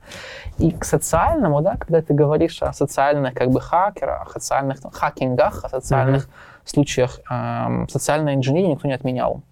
[0.59, 4.91] И к социальному, да, когда ты говоришь о социальных как бы хакерах, о социальных там,
[4.91, 6.69] хакингах, о социальных mm-hmm.
[6.71, 9.43] случаях, эм, социальной инженерии никто не отменял.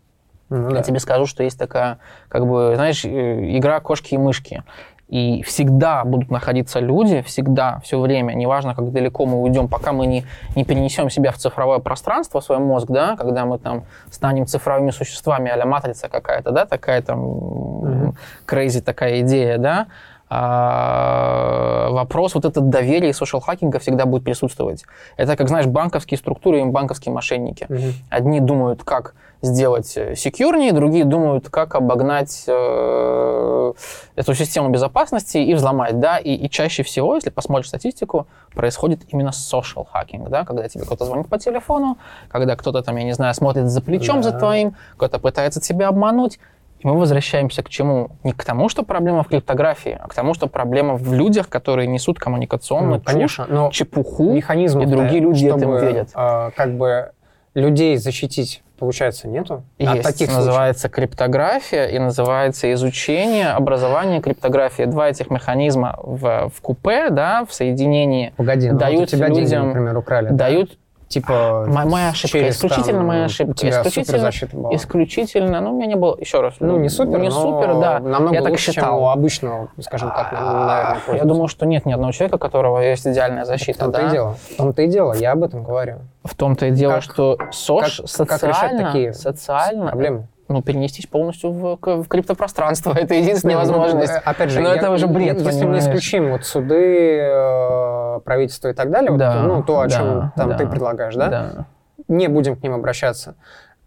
[0.51, 0.83] Ну, Я да.
[0.83, 1.99] тебе скажу, что есть такая,
[2.29, 4.63] как бы, знаешь, э, игра кошки и мышки.
[5.09, 10.07] И всегда будут находиться люди, всегда, все время, неважно, как далеко мы уйдем, пока мы
[10.07, 10.25] не,
[10.57, 15.51] не перенесем себя в цифровое пространство, свой мозг, да, когда мы там станем цифровыми существами,
[15.51, 18.15] а матрица какая-то, да, такая там
[18.47, 18.81] mm-hmm.
[18.81, 19.87] такая идея, да,
[20.31, 24.85] а, вопрос вот этот доверия и социал-хакинга всегда будет присутствовать.
[25.17, 27.65] Это, как знаешь, банковские структуры и банковские мошенники.
[27.65, 27.93] Mm-hmm.
[28.11, 29.15] Одни думают, как
[29.45, 33.73] сделать э, секьюрнее, другие думают, как обогнать э,
[34.17, 39.31] эту систему безопасности и взломать, да, и, и чаще всего, если посмотришь статистику, происходит именно
[39.31, 43.35] social hacking, да, когда тебе кто-то звонит по телефону, когда кто-то там, я не знаю,
[43.35, 44.31] смотрит за плечом да.
[44.31, 46.39] за твоим, кто-то пытается тебя обмануть,
[46.81, 48.11] и мы возвращаемся к чему?
[48.25, 51.87] Не к тому, что проблема в криптографии, а к тому, что проблема в людях, которые
[51.87, 54.43] несут коммуникационную ну, конечно, чушь, но чепуху, и
[54.87, 56.11] другие люди чтобы, этому верят.
[56.15, 57.13] Э, как бы
[57.55, 59.63] людей защитить получается, нету?
[59.79, 59.93] Есть.
[59.93, 60.95] От таких называется случаев.
[60.95, 64.85] криптография и называется изучение, образование криптографии.
[64.85, 69.29] Два этих механизма в, в купе, да, в соединении Погоди, ну дают вот у тебя
[69.29, 70.29] людям, деньги, например, украли.
[70.31, 70.77] Дают да?
[71.15, 73.53] Типа моя ошибка, через, исключительно там, моя ошибка.
[73.53, 74.75] У тебя исключительно, была.
[74.75, 76.55] исключительно, ну, у меня не было, еще раз.
[76.59, 78.01] Ну, не супер, не супер, да.
[78.01, 78.97] Намного я так лучше, считал.
[78.97, 82.81] чем у обычного, скажем так, наверное, Я думал, что нет ни одного человека, у которого
[82.81, 84.09] есть идеальная защита, В том-то да?
[84.09, 84.35] и дело.
[84.35, 85.99] В том-то и дело, я об этом говорю.
[86.25, 90.27] В том-то и дело, как, что СОЖ как, социально, как решать такие социально, проблемы?
[90.55, 92.95] Ну, перенестись полностью в, в криптопространство.
[92.97, 94.13] Это единственная ну, возможность.
[94.25, 95.85] Опять же, Но я, это уже бред, Если понимаешь?
[95.85, 100.05] мы исключим вот суды, э, правительство и так далее, да, вот, ну, то, о чем
[100.05, 101.29] да, там да, ты предлагаешь, да?
[101.29, 101.67] Да
[102.09, 103.35] не будем к ним обращаться.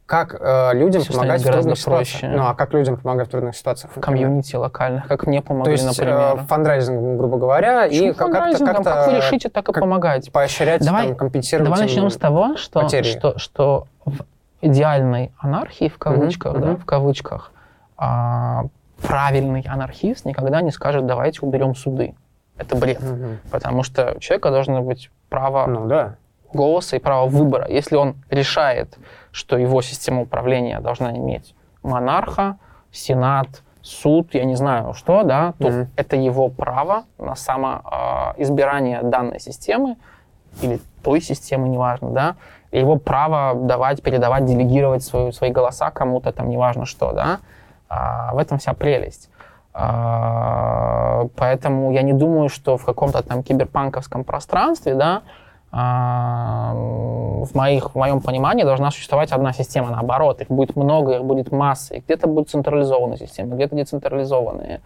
[0.05, 2.05] Как э, людям Все помогать в трудных проще.
[2.05, 2.31] ситуациях?
[2.33, 3.91] Ну, а как людям помогать в трудных ситуациях?
[3.93, 6.17] В комьюнити локальных, как мне помогли, То есть, например.
[6.17, 8.83] Э, фандрайзингом, грубо говоря, Почему и как-то, как-то...
[8.83, 10.31] Как вы решите, так и как помогать.
[10.31, 14.21] Поощрять, давай, там, компенсировать Давай начнем с того, что, что, что в
[14.61, 16.59] идеальной анархии, в кавычках, mm-hmm.
[16.59, 16.77] да, mm-hmm.
[16.77, 17.51] в кавычках,
[17.97, 18.65] а,
[19.01, 22.15] правильный анархист никогда не скажет, давайте уберем суды.
[22.57, 23.01] Это бред.
[23.01, 23.51] Угу.
[23.51, 26.15] Потому что у человека должно быть право ну, да.
[26.53, 27.67] голоса и право выбора.
[27.69, 28.97] Если он решает,
[29.31, 31.53] что его система управления должна иметь
[31.83, 32.57] монарха,
[32.91, 35.87] сенат, суд, я не знаю что, да, то mm-hmm.
[35.95, 39.97] это его право на самоизбирание данной системы
[40.61, 42.35] или той системы, неважно, да,
[42.79, 47.39] его право давать, передавать, делегировать свою, свои голоса кому-то, там, неважно что, да,
[47.89, 49.29] а, в этом вся прелесть.
[49.73, 55.21] А, поэтому я не думаю, что в каком-то там киберпанковском пространстве, да,
[55.71, 59.91] а, в, моих, в моем понимании должна существовать одна система.
[59.91, 61.95] Наоборот, их будет много, их будет масса.
[61.95, 64.81] И где-то будут централизованные системы, где-то децентрализованные.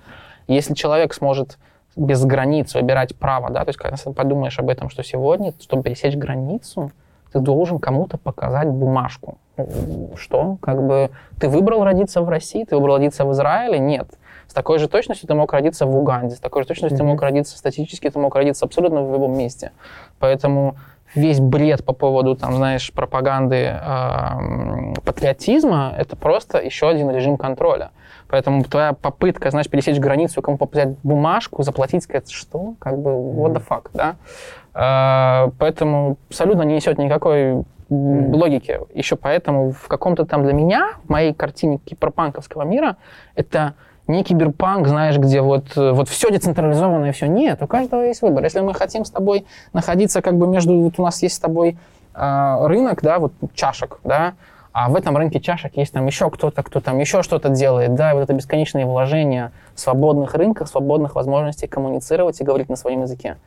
[0.47, 1.57] Если человек сможет
[1.95, 5.83] без границ выбирать право, да, то есть когда ты подумаешь об этом, что сегодня, чтобы
[5.83, 6.91] пересечь границу,
[7.31, 9.37] ты должен кому-то показать бумажку.
[10.15, 10.57] Что?
[10.61, 13.79] Как бы ты выбрал родиться в России, ты выбрал родиться в Израиле?
[13.79, 14.07] Нет.
[14.47, 17.01] С такой же точностью ты мог родиться в Уганде, с такой же точностью mm-hmm.
[17.01, 19.71] ты мог родиться статически, ты мог родиться абсолютно в любом месте.
[20.19, 20.75] Поэтому
[21.15, 27.91] весь бред по поводу, там, знаешь, пропаганды э, патриотизма, это просто еще один режим контроля.
[28.27, 33.53] Поэтому твоя попытка, знаешь, пересечь границу, кому взять бумажку, заплатить, сказать, что, как бы, what
[33.53, 34.15] the fuck, да?
[34.73, 38.79] Э, поэтому абсолютно не несет никакой логики.
[38.93, 42.95] Еще поэтому в каком-то там для меня, в моей картине киберпанковского мира,
[43.35, 43.73] это
[44.07, 47.27] не киберпанк, знаешь, где вот, вот все децентрализовано и все.
[47.27, 48.43] Нет, у каждого есть выбор.
[48.43, 50.73] Если мы хотим с тобой находиться как бы между...
[50.79, 51.77] Вот у нас есть с тобой
[52.13, 54.33] э, рынок, да, вот чашек, да,
[54.73, 58.11] а в этом рынке чашек есть там еще кто-то, кто там еще что-то делает, да,
[58.11, 63.37] и вот это бесконечное вложение свободных рынков, свободных возможностей коммуницировать и говорить на своем языке.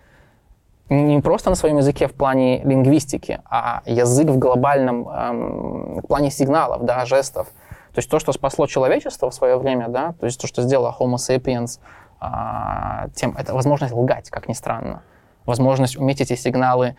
[0.95, 6.85] Не просто на своем языке в плане лингвистики, а язык в глобальном эм, плане сигналов,
[6.85, 7.49] да, жестов.
[7.95, 10.95] То есть то, что спасло человечество в свое время, да, то есть то, что сделало
[10.99, 11.79] Homo sapiens,
[12.21, 15.03] а, тем, это возможность лгать, как ни странно.
[15.47, 16.97] Возможность уметь эти сигналы,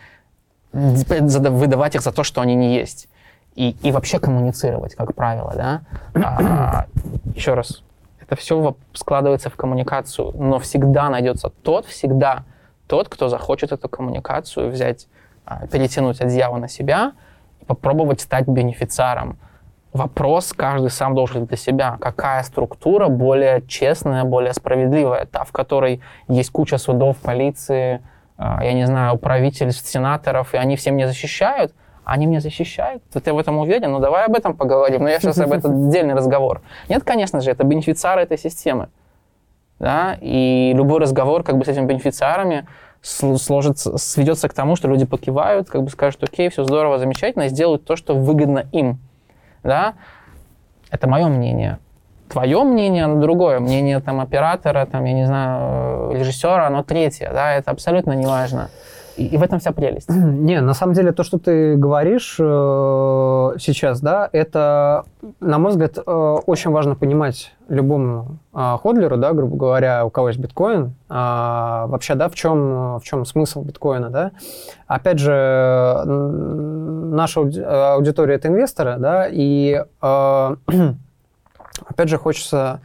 [0.72, 3.08] выдавать их за то, что они не есть.
[3.56, 5.82] И, и вообще коммуницировать, как правило, да.
[6.22, 6.86] А,
[7.36, 7.84] еще раз,
[8.20, 12.44] это все складывается в коммуникацию, но всегда найдется тот, всегда
[12.88, 15.08] тот, кто захочет эту коммуникацию взять,
[15.46, 17.14] а, перетянуть одеяло на себя
[17.62, 19.38] и попробовать стать бенефициаром
[19.96, 21.98] вопрос каждый сам должен для себя.
[22.02, 25.26] Какая структура более честная, более справедливая?
[25.26, 28.02] Та, в которой есть куча судов, полиции,
[28.38, 31.74] а, я не знаю, правительств, сенаторов, и они все меня защищают,
[32.04, 33.04] они меня защищают.
[33.12, 33.94] Ты в этом уверен?
[33.94, 35.04] Ну, давай об этом поговорим.
[35.04, 36.62] Но я сейчас об этом отдельный разговор.
[36.90, 38.90] Нет, конечно же, это бенефициары этой системы.
[39.80, 40.18] Да?
[40.22, 42.68] И любой разговор как бы с этими бенефициарами
[43.02, 47.50] сложится, сведется к тому, что люди покивают, как бы скажут, окей, все здорово, замечательно, и
[47.50, 49.00] сделают то, что выгодно им
[49.66, 49.96] да,
[50.92, 51.80] это мое мнение.
[52.30, 53.60] Твое мнение, оно другое.
[53.60, 58.26] Мнение там оператора, там, я не знаю, э, режиссера, оно третье, да, это абсолютно не
[58.26, 58.70] важно.
[59.18, 60.10] И, в этом вся прелесть.
[60.10, 62.44] Не, на самом деле то, что ты говоришь э,
[63.60, 65.06] сейчас, да, это,
[65.40, 70.30] на мой взгляд, э, очень важно понимать любому э, ходлеру, да, грубо говоря, у кого
[70.30, 74.32] есть биткоин, э, вообще, да, в чем, в чем смысл биткоина, да.
[74.88, 80.56] Опять же, наша аудитория это инвесторы, да, и э,
[81.88, 82.82] опять же хочется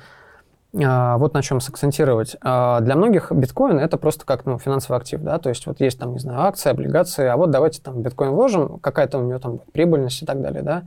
[0.73, 2.37] вот на чем сакцентировать.
[2.43, 5.99] А, для многих биткоин это просто как ну, финансовый актив, да, то есть вот есть
[5.99, 9.59] там, не знаю, акции, облигации, а вот давайте там биткоин вложим, какая-то у него там
[9.73, 10.83] прибыльность и так далее, да.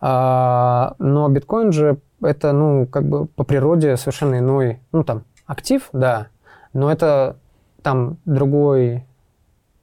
[0.00, 5.88] А, но биткоин же это, ну, как бы по природе совершенно иной, ну, там, актив,
[5.92, 6.26] да,
[6.74, 7.36] но это
[7.82, 9.06] там другой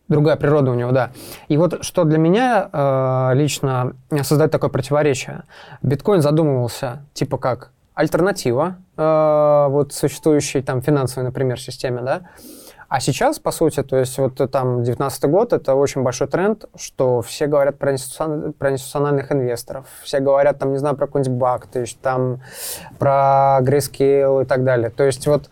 [0.07, 1.11] другая природа у него, да.
[1.47, 5.43] И вот что для меня э, лично создает такое противоречие.
[5.81, 12.21] Биткоин задумывался типа как альтернатива э, вот существующей там финансовой, например, системе, да.
[12.87, 17.21] А сейчас, по сути, то есть вот там 19 год, это очень большой тренд, что
[17.21, 18.53] все говорят про, институцион...
[18.53, 22.41] про институциональных инвесторов, все говорят там, не знаю, про какой-нибудь баг, то есть там
[22.99, 24.91] про Grayscale и так далее.
[24.91, 25.49] То есть вот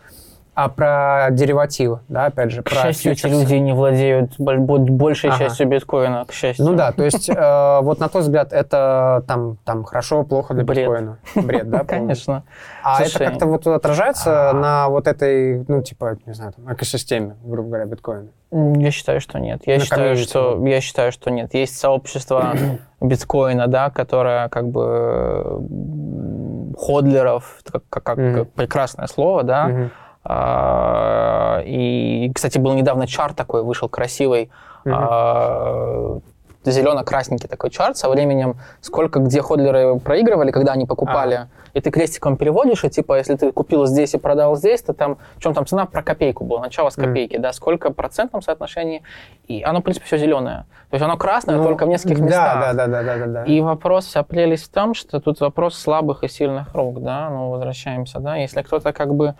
[0.54, 5.38] а про деривативы, да, опять же, к про счастью, эти люди не владеют большей ага.
[5.40, 6.64] частью биткоина, к счастью.
[6.64, 10.64] Ну да, то есть э, вот на тот взгляд это там, там хорошо, плохо для
[10.64, 10.88] Бред.
[10.88, 11.18] биткоина.
[11.34, 11.84] Бред, да?
[11.88, 12.44] Конечно.
[12.84, 17.68] А это как-то вот отражается на вот этой, ну типа, не знаю, там, экосистеме, грубо
[17.70, 18.28] говоря, биткоина?
[18.52, 19.62] Я считаю, что нет.
[19.66, 21.52] Я считаю, что я считаю, что нет.
[21.54, 22.54] Есть сообщество
[23.00, 25.66] биткоина, да, которое как бы
[26.78, 29.90] ходлеров, как, как, как прекрасное слово, да, а,
[30.26, 34.50] и, кстати, был недавно чарт такой, вышел красивый.
[34.84, 36.20] Mm-hmm.
[36.70, 41.34] зелено-красненький такой чарт со временем, сколько где ходлеры проигрывали, когда они покупали.
[41.34, 41.48] А.
[41.74, 45.18] И ты крестиком переводишь, и типа, если ты купил здесь и продал здесь, то там,
[45.36, 47.40] в чем там цена про копейку была, начало с копейки, mm.
[47.40, 49.02] да, сколько процентном соотношении,
[49.48, 50.66] и оно, в принципе, все зеленое.
[50.90, 52.60] То есть оно красное, ну, только в нескольких да, местах.
[52.60, 53.44] Да, да, да, да, да, да.
[53.44, 57.50] И вопрос, вся прелесть в том, что тут вопрос слабых и сильных рук, да, ну,
[57.50, 59.34] возвращаемся, да, если кто-то как бы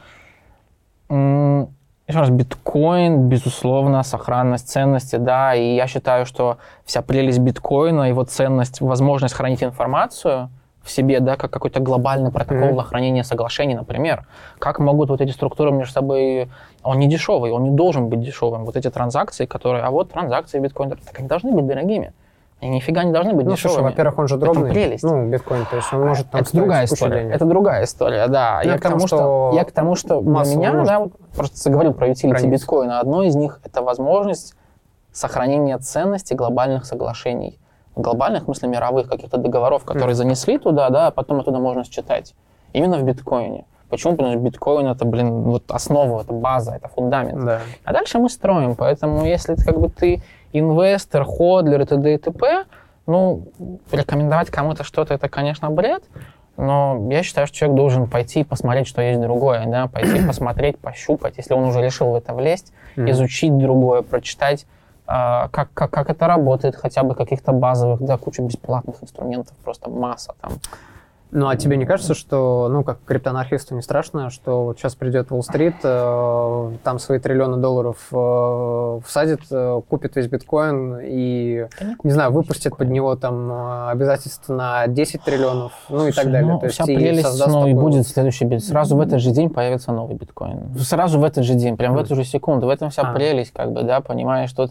[1.10, 8.24] еще раз, биткоин, безусловно, сохранность ценности, да, и я считаю, что вся прелесть биткоина, его
[8.24, 10.50] ценность, возможность хранить информацию
[10.82, 12.82] в себе, да, как какой-то глобальный протокол mm-hmm.
[12.82, 14.26] хранения соглашений, например.
[14.58, 16.50] Как могут вот эти структуры между собой...
[16.82, 18.66] Он не дешевый, он не должен быть дешевым.
[18.66, 19.82] Вот эти транзакции, которые...
[19.82, 22.12] А вот транзакции биткоина, так они должны быть дорогими.
[22.60, 23.76] Они нифига не должны быть ну, дешевыми.
[23.76, 24.64] Слушай, во-первых, он же дробный.
[24.64, 25.04] Это прелесть.
[25.04, 27.20] Ну, биткоин, то есть он может там Это другая история.
[27.20, 27.34] Денег.
[27.34, 28.60] Это другая история, да.
[28.64, 30.86] Ну, я, к тому, что, что, я к тому, что для меня, может...
[30.86, 33.00] да, вот просто заговорил про утилити биткоина.
[33.00, 34.54] Одно из них— это возможность
[35.12, 37.58] сохранения ценности глобальных соглашений.
[37.96, 40.18] Глобальных, в смысле, мировых каких-то договоров, которые mm.
[40.18, 42.34] занесли туда, да, а потом оттуда можно считать.
[42.72, 43.66] Именно в биткоине.
[43.88, 44.16] Почему?
[44.16, 47.44] Потому что биткоин это, блин, вот основа, это база, это фундамент.
[47.44, 47.60] Да.
[47.84, 48.74] А дальше мы строим.
[48.74, 50.22] Поэтому если как бы ты
[50.58, 52.14] инвестор, ходлер и т.д.
[52.14, 52.64] и т.п.,
[53.06, 53.48] ну,
[53.92, 56.04] рекомендовать кому-то что-то, это, конечно, бред,
[56.56, 60.78] но я считаю, что человек должен пойти и посмотреть, что есть другое, да, пойти посмотреть,
[60.78, 63.10] пощупать, если он уже решил в это влезть, mm-hmm.
[63.10, 64.66] изучить другое, прочитать,
[65.06, 69.90] э, как, как, как это работает, хотя бы каких-то базовых, да, куча бесплатных инструментов, просто
[69.90, 70.52] масса там.
[71.36, 75.32] Ну, а тебе не кажется, что, ну, как криптоанархисту не страшно, что вот сейчас придет
[75.32, 81.66] Уолл-стрит, э, там свои триллионы долларов э, всадит, э, купит весь биткоин и,
[82.04, 86.52] не знаю, выпустит под него там э, обязательства на 10 триллионов, ну и так далее.
[86.52, 87.70] Ну, То есть вся и прелесть, ну, такой...
[87.72, 88.70] и будет следующий биткоин.
[88.70, 90.78] Сразу в этот же день появится новый биткоин.
[90.78, 92.68] Сразу в этот же день, прям в эту же секунду.
[92.68, 93.12] В этом вся а.
[93.12, 94.70] прелесть, как бы, да, понимаешь, тут...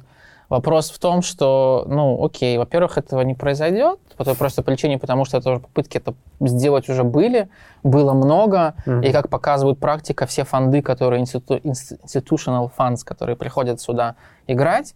[0.54, 5.26] Вопрос в том, что, ну, окей, во-первых, этого не произойдет, по той простой причине, потому
[5.26, 7.50] что это попытки это сделать уже были,
[7.82, 9.04] было много, mm-hmm.
[9.04, 14.14] и как показывает практика, все фонды, которые институ, institutional funds, которые приходят сюда
[14.46, 14.94] играть,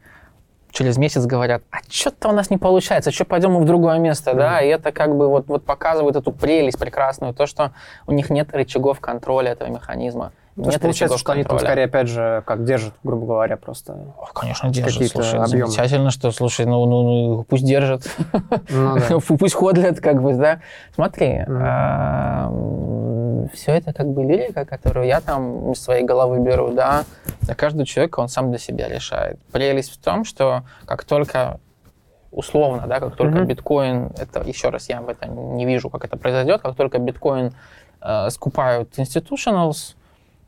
[0.70, 4.30] через месяц говорят, а что-то у нас не получается, что пойдем мы в другое место,
[4.30, 4.38] mm-hmm.
[4.38, 7.72] да, и это как бы вот, вот показывает эту прелесть прекрасную, то, что
[8.06, 10.34] у них нет рычагов контроля этого механизма.
[10.58, 14.72] То есть получается, что они тут скорее, опять же, как держат, грубо говоря, просто Конечно,
[14.72, 15.08] держат.
[15.08, 15.68] Слушай, объемы.
[15.68, 18.10] замечательно, что, слушай, ну, ну, ну пусть держат.
[18.70, 19.20] Ну, да.
[19.40, 20.62] пусть ходят, как бы, да.
[20.96, 23.50] Смотри, mm.
[23.54, 27.06] все это как бы лирика, которую я там из своей головы беру, да.
[27.42, 29.40] За каждого человека он сам для себя решает.
[29.52, 31.60] Прелесть в том, что как только
[32.32, 33.46] условно, да, как только mm-hmm.
[33.46, 37.54] биткоин, это еще раз я в этом не вижу, как это произойдет, как только биткоин
[38.02, 39.96] э, скупают institutionals,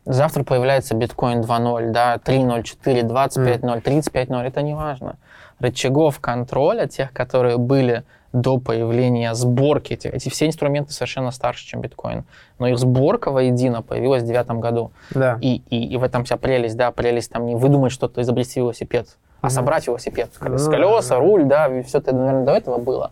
[0.10, 5.18] Завтра появляется биткоин 2.0, да, 3.0, 4, 25.0, 35.0, это не важно.
[5.60, 8.03] Рычагов контроля, тех, которые были
[8.34, 12.24] до появления сборки, эти, эти все инструменты совершенно старше, чем биткоин.
[12.57, 14.91] Но их сборка воедино появилась в девятом году.
[15.12, 15.38] Да.
[15.41, 19.16] И, и, и в этом вся прелесть, да, прелесть там не выдумать что-то, изобрести велосипед,
[19.41, 20.32] а mm собрать велосипед.
[20.39, 20.57] Mm-hmm.
[20.57, 23.12] С колеса, mm руль, да, все это, наверное, до этого было.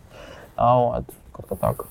[0.56, 1.86] А вот, как-то так.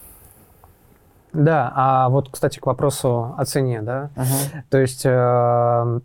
[1.33, 4.61] Да, а вот, кстати, к вопросу о цене, да, uh-huh.
[4.69, 5.99] то есть э,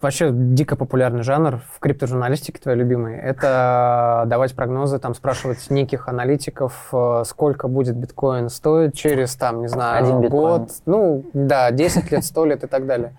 [0.00, 6.88] вообще дико популярный жанр в криптожурналистике, твой любимый, это давать прогнозы, там спрашивать неких аналитиков,
[6.92, 10.82] э, сколько будет биткоин стоить через, там, не знаю, Один год, биткоин.
[10.86, 13.14] ну, да, 10 лет, 100 лет и так далее.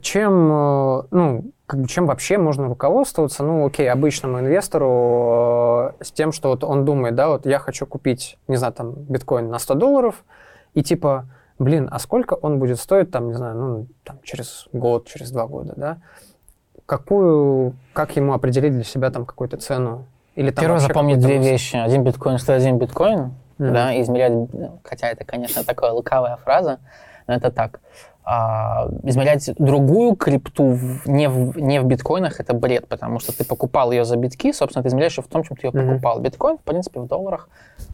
[0.00, 3.44] Чем, э, ну, как бы, чем вообще можно руководствоваться?
[3.44, 7.86] Ну, окей, обычному инвестору э, с тем, что вот он думает, да, вот я хочу
[7.86, 10.24] купить, не знаю, там, биткоин на 100 долларов,
[10.74, 11.26] и типа,
[11.58, 15.46] блин, а сколько он будет стоить, там, не знаю, ну, там, через год, через два
[15.46, 15.98] года, да?
[16.84, 20.06] Какую, как ему определить для себя там какую-то цену?
[20.34, 21.76] Или там Первое запомнить две вещи.
[21.76, 23.70] Один биткоин стоит один биткоин, mm-hmm.
[23.72, 24.48] да, измерять,
[24.84, 26.78] хотя это, конечно, такая лукавая фраза,
[27.26, 27.80] но это так
[28.28, 33.44] а, измерять другую крипту в, не, в, не в биткоинах, это бред, потому что ты
[33.44, 35.88] покупал ее за битки, собственно, ты измеряешь ее в том, чем ты ее mm-hmm.
[35.88, 36.18] покупал.
[36.18, 37.48] Биткоин, в принципе, в долларах.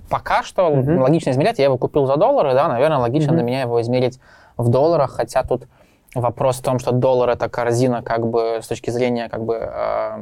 [0.08, 1.00] Пока что mm-hmm.
[1.00, 3.34] логично измерять, я его купил за доллары, да, наверное, логично mm-hmm.
[3.34, 4.20] для меня его измерить
[4.56, 5.68] в долларах, хотя тут
[6.14, 10.16] вопрос в том, что доллар это корзина как бы с точки зрения как бы э,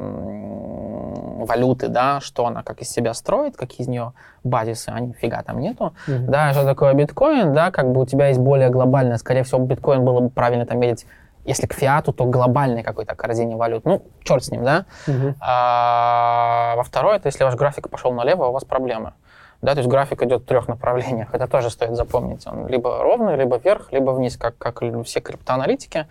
[1.45, 4.13] валюты, да, что она как из себя строит, какие из нее
[4.43, 5.93] базисы, а нифига там нету.
[6.07, 6.25] Mm-hmm.
[6.27, 10.03] Да, что такое биткоин, да, как бы у тебя есть более глобальное, скорее всего, биткоин
[10.03, 11.05] было бы правильно там мерить
[11.43, 13.83] если к фиату, то глобальной какой-то корзине валют.
[13.83, 14.85] Ну, черт с ним, да?
[15.07, 15.33] Uh-huh.
[15.39, 19.13] А, во второе, это если ваш график пошел налево, у вас проблемы.
[19.61, 21.33] Да, то есть график идет в трех направлениях.
[21.33, 22.47] Это тоже стоит запомнить.
[22.47, 26.07] Он либо ровный, либо вверх, либо вниз, как, как все криптоаналитики.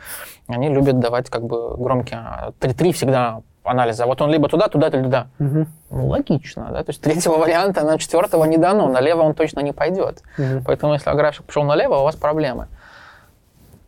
[0.47, 2.20] Они любят давать как бы громкие...
[2.61, 4.06] 3-3 всегда анализа.
[4.06, 5.28] Вот он либо туда, туда, или туда.
[5.38, 5.66] Угу.
[5.90, 6.82] Ну, логично, да?
[6.84, 10.22] То есть третьего варианта на четвертого не дано, налево он точно не пойдет.
[10.38, 10.64] Угу.
[10.66, 12.68] Поэтому если график пошел налево, у вас проблемы.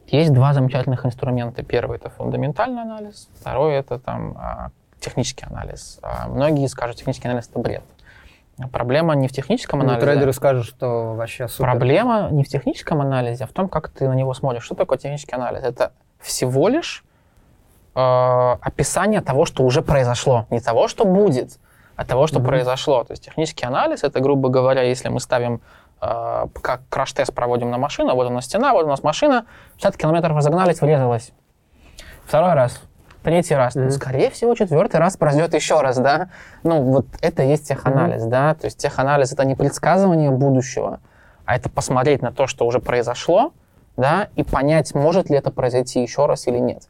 [0.07, 1.63] Есть два замечательных инструмента.
[1.63, 4.69] Первый это фундаментальный анализ, второй это там а,
[5.01, 5.99] технический анализ.
[6.03, 7.83] А многие скажут, технический анализ это бред.
[8.71, 10.07] Проблема не в техническом ну, анализе.
[10.07, 11.71] Трейдеры скажут, что вообще супер.
[11.71, 14.63] Проблема не в техническом анализе, а в том, как ты на него смотришь.
[14.63, 15.65] Что такое технический анализ?
[15.65, 17.05] Это всего лишь
[17.95, 20.47] э, описание того, что уже произошло.
[20.51, 21.59] Не того, что будет,
[21.97, 22.47] а того, что mm-hmm.
[22.47, 23.05] произошло.
[23.05, 25.61] То есть технический анализ, это, грубо говоря, если мы ставим,
[26.01, 29.97] э, как краш-тест проводим на машину, вот у нас стена, вот у нас машина, 50
[29.97, 31.33] километров разогнались, врезалась.
[32.25, 32.81] Второй раз,
[33.23, 33.77] третий раз.
[33.77, 33.85] Mm-hmm.
[33.85, 36.31] Ну, скорее всего, четвертый раз произойдет еще раз, да?
[36.63, 38.31] Ну, вот это и есть теханализ, mm-hmm.
[38.31, 38.55] да?
[38.55, 41.01] То есть теханализ— это не предсказывание будущего,
[41.45, 43.53] а это посмотреть на то, что уже произошло,
[43.97, 46.89] да, и понять, может ли это произойти еще раз или нет.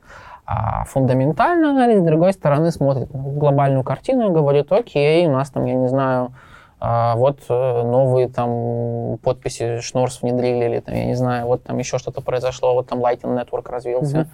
[0.54, 5.48] А фундаментальный анализ, с другой стороны, смотрит на глобальную картину и говорит, окей, у нас
[5.50, 6.32] там, я не знаю,
[6.78, 11.78] а, вот э, новые там подписи Шнорс внедрили, или там, я не знаю, вот там
[11.78, 14.26] еще что-то произошло, вот там Lightning Network развился, mm-hmm.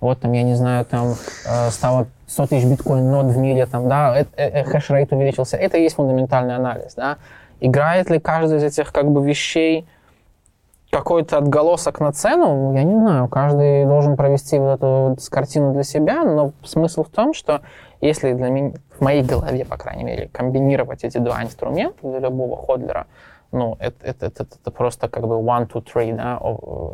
[0.00, 1.08] вот там, я не знаю, там
[1.46, 5.58] э, стало 100 тысяч биткоин нод в мире, там, да, э, хэш-рейт увеличился.
[5.58, 7.18] Это и есть фундаментальный анализ, да.
[7.60, 9.86] Играет ли каждый из этих как бы вещей
[10.96, 15.82] какой-то отголосок на цену, я не знаю, каждый должен провести вот эту вот картину для
[15.82, 17.60] себя, но смысл в том, что
[18.00, 22.56] если для меня, в моей голове, по крайней мере, комбинировать эти два инструмента для любого
[22.56, 23.06] ходлера,
[23.52, 26.38] ну, это, это, это, это просто как бы one, two, three, да,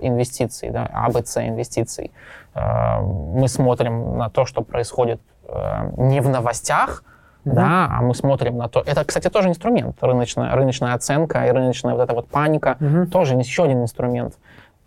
[0.04, 2.10] инвестиций, да, ABC а, инвестиций.
[2.54, 7.04] Мы смотрим на то, что происходит э, не в новостях.
[7.44, 8.82] Да, а мы смотрим на то.
[8.86, 9.96] Это, кстати, тоже инструмент.
[10.00, 13.06] Рыночная, рыночная оценка и рыночная вот эта вот паника mm-hmm.
[13.06, 14.34] тоже еще один инструмент.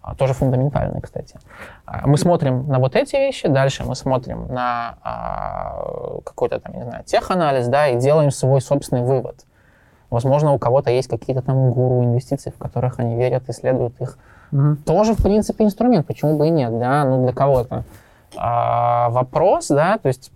[0.02, 1.38] А, тоже фундаментальный, кстати.
[1.86, 6.84] А, мы смотрим на вот эти вещи, дальше мы смотрим на а, какой-то там, не
[6.84, 9.46] знаю, теханализ, да, и делаем свой собственный вывод.
[10.12, 14.18] Возможно, у кого-то есть какие-то там гуру инвестиций, в которых они верят, исследуют их.
[14.52, 14.76] Mm-hmm.
[14.86, 17.84] Тоже, в принципе, инструмент, почему бы и нет, да, ну для кого-то.
[18.38, 20.32] А, вопрос, да, то есть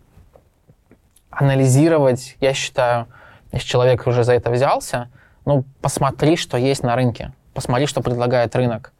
[1.39, 3.07] анализировать, я считаю,
[3.51, 5.09] если человек уже за это взялся,
[5.45, 8.91] ну, посмотри, что есть на рынке, посмотри, что предлагает рынок.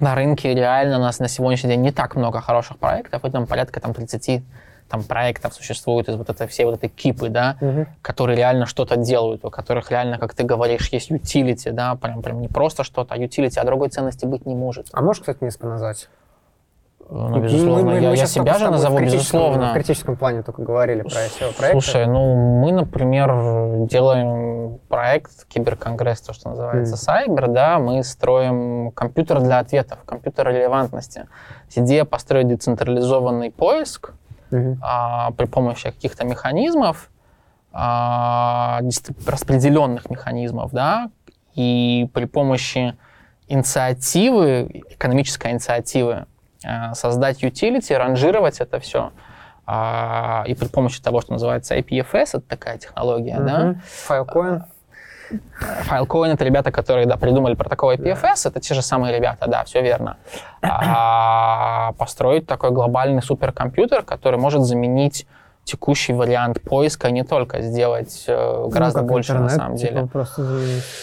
[0.00, 3.46] На рынке реально у нас на сегодняшний день не так много хороших проектов, и там
[3.46, 4.42] порядка там 30
[4.88, 7.86] там проектов существует из вот этой все вот этой кипы, да, угу.
[8.02, 12.40] которые реально что-то делают, у которых реально, как ты говоришь, есть utility, да, прям, прям
[12.40, 14.88] не просто что-то, а utility, а другой ценности быть не может.
[14.92, 16.08] А можешь, кстати, несколько назвать?
[17.10, 17.84] Ну, безусловно.
[17.84, 19.70] Мы, мы, я, мы я себя же назову, безусловно.
[19.70, 21.70] В критическом плане только говорили про эти проекты.
[21.72, 27.26] Слушай, ну, мы, например, делаем проект Киберконгресс, то, что называется mm.
[27.28, 31.26] Cyber, да, мы строим компьютер для ответов, компьютер релевантности.
[31.74, 34.12] Идея построить децентрализованный поиск
[34.50, 34.76] mm-hmm.
[34.80, 37.10] а, при помощи каких-то механизмов,
[37.72, 38.80] а,
[39.26, 41.10] распределенных механизмов, да,
[41.54, 42.96] и при помощи
[43.48, 46.26] инициативы, экономической инициативы,
[46.94, 49.12] создать utility, ранжировать это все.
[49.72, 53.44] А, и при помощи того, что называется IPFS, это такая технология, mm-hmm.
[53.44, 53.74] да?
[54.08, 54.62] Filecoin.
[55.88, 58.48] Filecoin— это ребята, которые, да, придумали протокол IPFS, yeah.
[58.48, 60.16] это те же самые ребята, да, все верно.
[60.60, 65.26] А, построить такой глобальный суперкомпьютер, который может заменить
[65.64, 70.06] текущий вариант поиска не только сделать э, ну, гораздо больше интернет, на самом типа, деле.
[70.06, 70.42] Просто,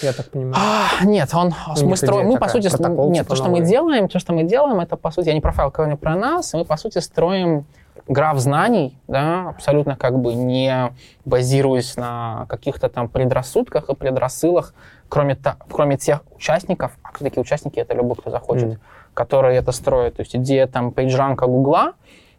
[0.02, 0.56] я так понимаю.
[0.58, 1.54] А, нет, он
[1.84, 3.62] мы строим, мы по сути, протокол, нет, типа то, что новый.
[3.62, 6.16] мы делаем, то, что мы делаем, это по сути, я не про файл, не про
[6.16, 7.66] нас, мы по сути строим
[8.08, 10.94] граф знаний, да, абсолютно как бы не
[11.26, 14.74] базируясь на каких-то там предрассудках и предрассылах,
[15.10, 18.78] кроме, та, кроме тех участников, а кто такие участники, это любой, кто захочет, mm.
[19.14, 20.18] которые это строят.
[20.18, 21.94] То есть идея там пейджранка Гугла,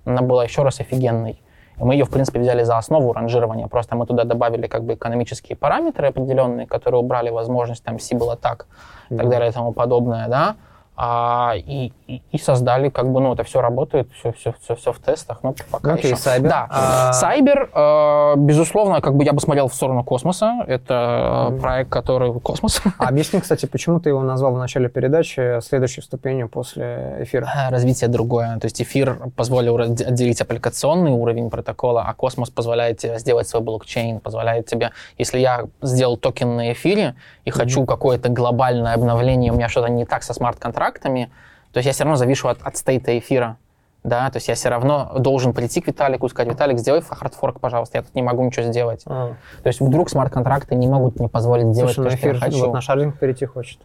[0.05, 1.43] она была еще раз офигенной.
[1.81, 3.67] Мы ее, в принципе, взяли за основу ранжирования.
[3.69, 8.37] Просто мы туда добавили как бы экономические параметры определенные, которые убрали возможность там си было
[8.37, 8.67] так
[9.11, 10.57] и так далее и тому подобное, да
[11.01, 14.93] а, и, и, и создали, как бы, ну, это все работает, все, все, все, все
[14.93, 16.17] в тестах, ну, пока okay, еще.
[16.17, 16.51] Сайбер.
[16.51, 17.13] Да, а...
[17.13, 21.61] Сайбер, э, безусловно, как бы я бы смотрел в сторону космоса, это mm.
[21.61, 22.83] проект, который космос.
[22.99, 27.47] А объясни, кстати, почему ты его назвал в начале передачи следующей ступенью после эфира?
[27.47, 33.21] Э, развитие другое, то есть эфир позволил отделить аппликационный уровень протокола, а космос позволяет тебе
[33.21, 37.53] сделать свой блокчейн, позволяет тебе, если я сделал токен на эфире и mm-hmm.
[37.53, 41.31] хочу какое-то глобальное обновление, у меня что-то не так со смарт-контрактом, контрактами,
[41.73, 43.57] то есть я все равно завишу от, от стейта эфира.
[44.05, 47.61] Да, то есть я все равно должен прийти к Виталику и сказать, Виталик, сделай хардфорк,
[47.61, 49.03] пожалуйста, я тут не могу ничего сделать.
[49.07, 49.35] А.
[49.63, 52.59] То есть вдруг смарт-контракты не могут мне позволить сделать Слушай, то, что эфир, я хочу.
[52.59, 53.81] Вот на шардинг перейти хочет.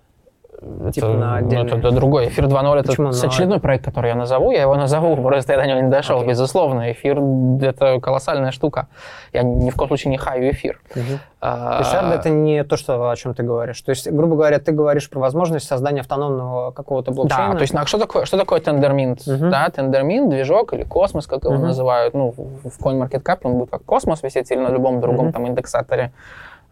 [0.91, 1.71] Типа это, на отдельный...
[1.71, 2.27] Ну, это, это другой.
[2.27, 3.09] Эфир 2.0 это Почему?
[3.09, 4.51] очередной проект, который я назову.
[4.51, 6.29] Я его назову, просто я до него не дошел, okay.
[6.29, 6.91] безусловно.
[6.91, 7.19] Эфир—
[7.61, 8.87] это колоссальная штука.
[9.31, 10.79] Я ни в коем случае не хаю эфир.
[10.95, 11.19] Uh-huh.
[11.41, 13.81] А, то есть это не то, что, о чем ты говоришь.
[13.81, 17.51] То есть, грубо говоря, ты говоришь про возможность создания автономного какого-то блокчейна.
[17.51, 19.17] Да, то есть, ну, что такое, что такое Tendermint?
[19.17, 19.49] Uh-huh.
[19.49, 21.59] Да, Tendermint, движок или космос, как его uh-huh.
[21.59, 22.13] называют.
[22.13, 25.33] Ну, в CoinMarketCap он будет как космос висеть или на любом другом uh-huh.
[25.33, 26.13] там индексаторе.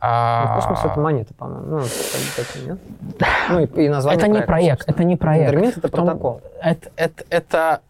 [0.03, 0.45] А...
[0.47, 1.65] Ну, космос это монета, по-моему.
[1.67, 2.79] Ну, это, нет?
[3.49, 5.53] Ну, и, и название Это не проект, это не проект.
[5.53, 6.41] Интермит это протокол.
[6.59, 7.81] Это, это, это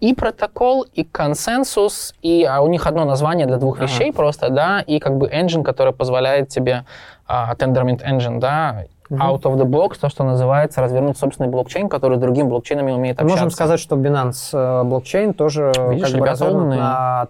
[0.00, 3.84] и протокол, и консенсус, и а у них одно название для двух ага.
[3.84, 6.84] вещей просто, да, и как бы engine, который позволяет тебе,
[7.28, 12.18] uh, Tendermint Engine, да, out of the box, то, что называется, развернуть собственный блокчейн, который
[12.18, 13.36] с другими блокчейнами умеет общаться.
[13.36, 17.26] Можем сказать, что Binance э, блокчейн тоже Видишь, как бы развернут на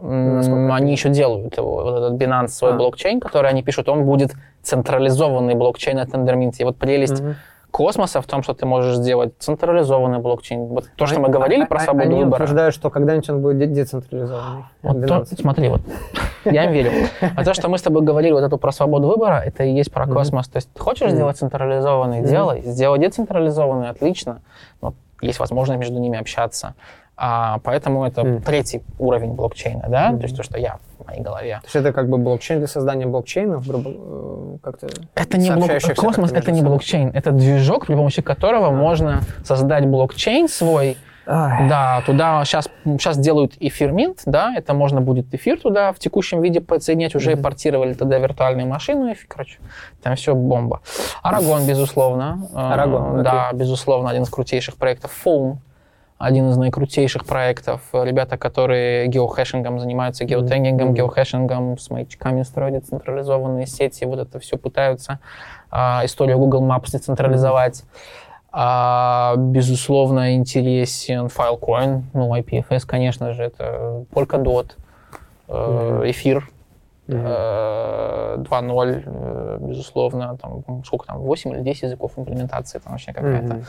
[0.00, 2.76] Tendermint они еще делают его, вот этот Binance свой а.
[2.76, 4.32] блокчейн, который они пишут, он будет
[4.62, 6.54] централизованный блокчейн от Tendermint.
[6.58, 7.34] И вот прелесть угу.
[7.70, 10.66] космоса в том, что ты можешь сделать централизованный блокчейн.
[10.66, 12.36] Вот то, что мы говорили а, про свободу они выбора.
[12.36, 14.64] Они утверждают, что когда-нибудь он будет децентрализованный.
[14.82, 15.80] Вот то, смотри, вот
[16.44, 16.90] я им верю.
[17.20, 19.92] А то, что мы с тобой говорили вот эту про свободу выбора, это и есть
[19.92, 20.48] про космос.
[20.48, 22.62] То есть хочешь сделать централизованный, делай.
[22.62, 24.40] Сделай децентрализованный, отлично.
[24.82, 26.74] Но есть возможность между ними общаться.
[27.18, 28.42] А, поэтому это mm.
[28.42, 30.18] третий уровень блокчейна, да, mm.
[30.18, 31.60] то есть то, что я в моей голове.
[31.62, 35.70] То есть это как бы блокчейн для создания блокчейнов, грубо э, как-то Это не блок...
[35.96, 38.74] космос, это не блокчейн, это движок, при помощи которого mm.
[38.74, 40.98] можно создать блокчейн свой.
[41.28, 41.68] Ай.
[41.68, 46.60] Да, туда сейчас, сейчас делают Ethermint, да, это можно будет эфир туда в текущем виде
[46.60, 47.42] подсоединять, уже mm-hmm.
[47.42, 49.58] портировали тогда виртуальную машину, эфир, короче,
[50.02, 50.82] там все бомба.
[51.22, 52.46] Арагон, безусловно.
[52.54, 55.10] Арагон, э, Да, безусловно, один из крутейших проектов.
[55.24, 55.56] Foam,
[56.18, 57.82] один из наикрутейших проектов.
[57.92, 60.96] Ребята, которые геохэшингом занимаются, геотегингом, mm-hmm.
[60.96, 65.18] геохэшингом, с маячками строят децентрализованные сети, вот это все пытаются.
[65.70, 67.80] А, историю Google Maps децентрализовать.
[67.80, 68.36] Mm-hmm.
[68.52, 74.70] А, безусловно, интересен Filecoin, ну, IPFS, конечно же, это Polkadot,
[75.48, 76.10] mm-hmm.
[76.10, 76.48] эфир,
[77.08, 78.16] Mm-hmm.
[78.36, 83.62] 2.0, э, безусловно, там, сколько там, 8 или 10 языков имплементации, там вообще какая-то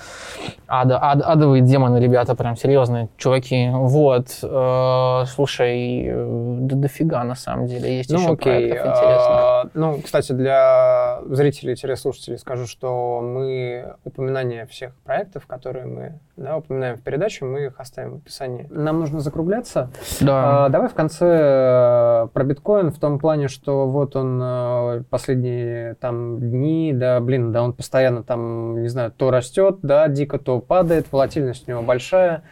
[0.67, 3.69] ада, ад, адовые демоны, ребята, прям серьезные чуваки.
[3.71, 8.69] Вот, э, слушай, да дофига на самом деле, есть ну, еще окей.
[8.69, 9.27] проектов интересных.
[9.29, 16.97] А, ну, кстати, для зрителей-слушателей скажу, что мы упоминание всех проектов, которые мы да, упоминаем
[16.97, 18.67] в передаче, мы их оставим в описании.
[18.69, 19.89] Нам нужно закругляться.
[20.21, 20.65] Да.
[20.65, 25.95] А, давай в конце э, про биткоин в том плане, что вот он э, последние
[25.95, 30.59] там дни, да, блин, да, он постоянно там, не знаю, то растет, да, дико, то
[30.59, 32.43] падает, волатильность у него большая.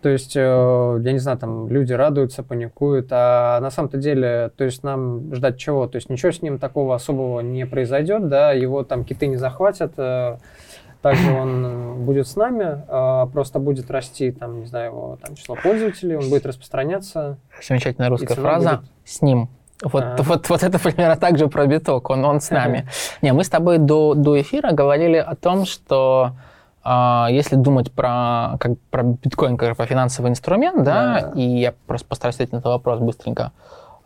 [0.00, 4.64] То есть, э, я не знаю, там люди радуются, паникуют, а на самом-то деле, то
[4.64, 5.86] есть нам ждать чего?
[5.86, 9.98] То есть ничего с ним такого особого не произойдет, да, его там киты не захватят,
[11.02, 15.34] также он э, будет с нами, а, просто будет расти, там, не знаю, его там,
[15.34, 17.38] число пользователей, он будет распространяться.
[17.60, 18.76] Замечательная русская фраза.
[18.76, 18.90] Будет...
[19.04, 19.48] С ним.
[19.82, 20.16] Вот, а.
[20.22, 22.86] вот, вот это примерно так же про биток, он, он с нами.
[23.20, 26.32] Не, мы с тобой до, до эфира говорили о том, что
[26.84, 32.08] а, если думать про, как, про биткоин как про финансовый инструмент, да, и я просто
[32.08, 33.52] постараюсь ответить на этот вопрос быстренько,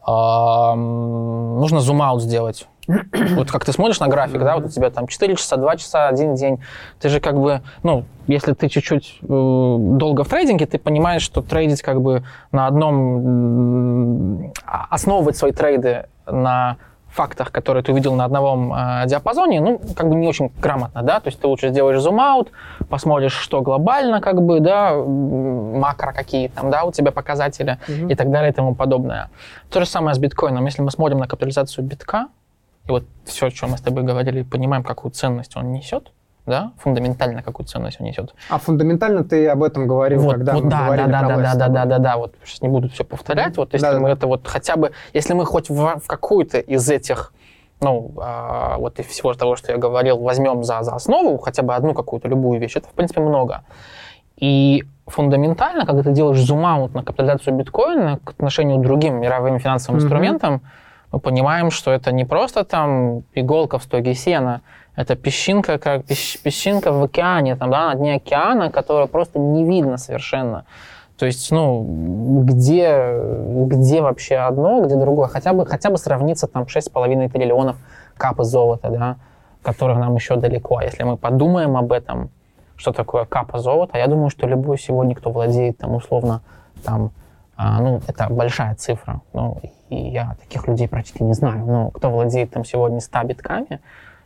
[0.03, 5.07] а, нужно зум-аут сделать вот как ты смотришь на график, да, вот у тебя там
[5.07, 6.61] 4 часа, 2 часа, один день.
[7.01, 11.43] Ты же как бы, ну, если ты чуть-чуть э, долго в трейдинге, ты понимаешь, что
[11.43, 12.23] трейдить как бы
[12.53, 14.53] на одном, э,
[14.91, 16.77] основывать свои трейды на
[17.09, 21.19] фактах, которые ты увидел на одном э, диапазоне, ну, как бы не очень грамотно, да,
[21.19, 22.53] то есть ты лучше сделаешь зум-аут,
[22.89, 28.13] посмотришь, что глобально, как бы, да, макро какие там, да, у тебя показатели mm-hmm.
[28.13, 29.31] и так далее и тому подобное.
[29.71, 30.65] То же самое с биткоином.
[30.67, 32.27] Если мы смотрим на капитализацию битка,
[32.87, 36.13] и вот все, о чем мы с тобой говорили, понимаем, какую ценность он несет,
[36.47, 38.35] да, фундаментально какую ценность он несет.
[38.49, 41.37] А фундаментально ты об этом говорил, вот, когда вот, мы да, говорили да, про да,
[41.37, 44.09] да, да, да, да, да, вот сейчас не буду все повторять, вот если да, мы
[44.09, 44.13] да.
[44.15, 47.33] это вот хотя бы, если мы хоть в, в какую-то из этих
[47.81, 51.75] ну, а, вот из всего того, что я говорил, возьмем за, за основу хотя бы
[51.75, 53.65] одну какую-то любую вещь, это, в принципе, много.
[54.39, 59.99] И фундаментально, когда ты делаешь зум-аут на капитализацию биткоина к отношению к другим мировым финансовым
[59.99, 60.05] mm-hmm.
[60.05, 60.63] инструментам,
[61.17, 64.61] мы понимаем, что это не просто там иголка в стоге сена,
[64.97, 69.97] это песчинка, как песчинка в океане, там, да, на дне океана, которая просто не видно
[69.97, 70.65] совершенно.
[71.17, 73.19] То есть, ну, где,
[73.67, 75.29] где вообще одно, где другое?
[75.29, 77.77] Хотя бы, хотя бы сравниться там 6,5 триллионов
[78.19, 79.17] капы золота, да,
[79.63, 80.77] которых нам еще далеко.
[80.77, 82.29] А если мы подумаем об этом,
[82.77, 86.43] что такое капа золота, я думаю, что любой сегодня, кто владеет там условно
[86.85, 87.11] там
[87.57, 89.23] а, ну, это большая цифра.
[89.33, 89.59] Ну,
[89.89, 91.65] и я таких людей практически не знаю.
[91.67, 93.81] Но кто владеет там сегодня 100 битками,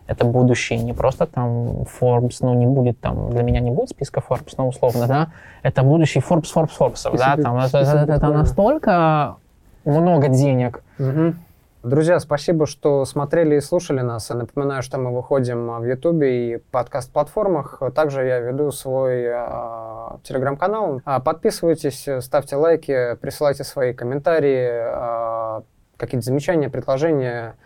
[0.07, 4.21] это будущее не просто там Forbes, ну не будет там, для меня не будет списка
[4.29, 5.29] Forbes, ну условно, да,
[5.63, 9.37] это будущий Forbes, Forbes, Forbes, да, там это, это, это настолько
[9.85, 10.83] много денег.
[10.99, 11.35] Угу.
[11.83, 14.29] Друзья, спасибо, что смотрели и слушали нас.
[14.29, 17.81] Я напоминаю, что мы выходим в YouTube и подкаст-платформах.
[17.95, 21.01] Также я веду свой э, телеграм-канал.
[21.25, 25.63] Подписывайтесь, ставьте лайки, присылайте свои комментарии, э,
[25.97, 27.57] какие-то замечания, предложения.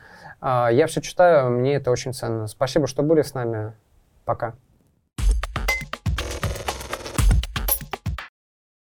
[0.40, 2.46] Э, я все читаю, мне это очень ценно.
[2.46, 3.72] Спасибо, что были с нами.
[4.24, 4.54] Пока.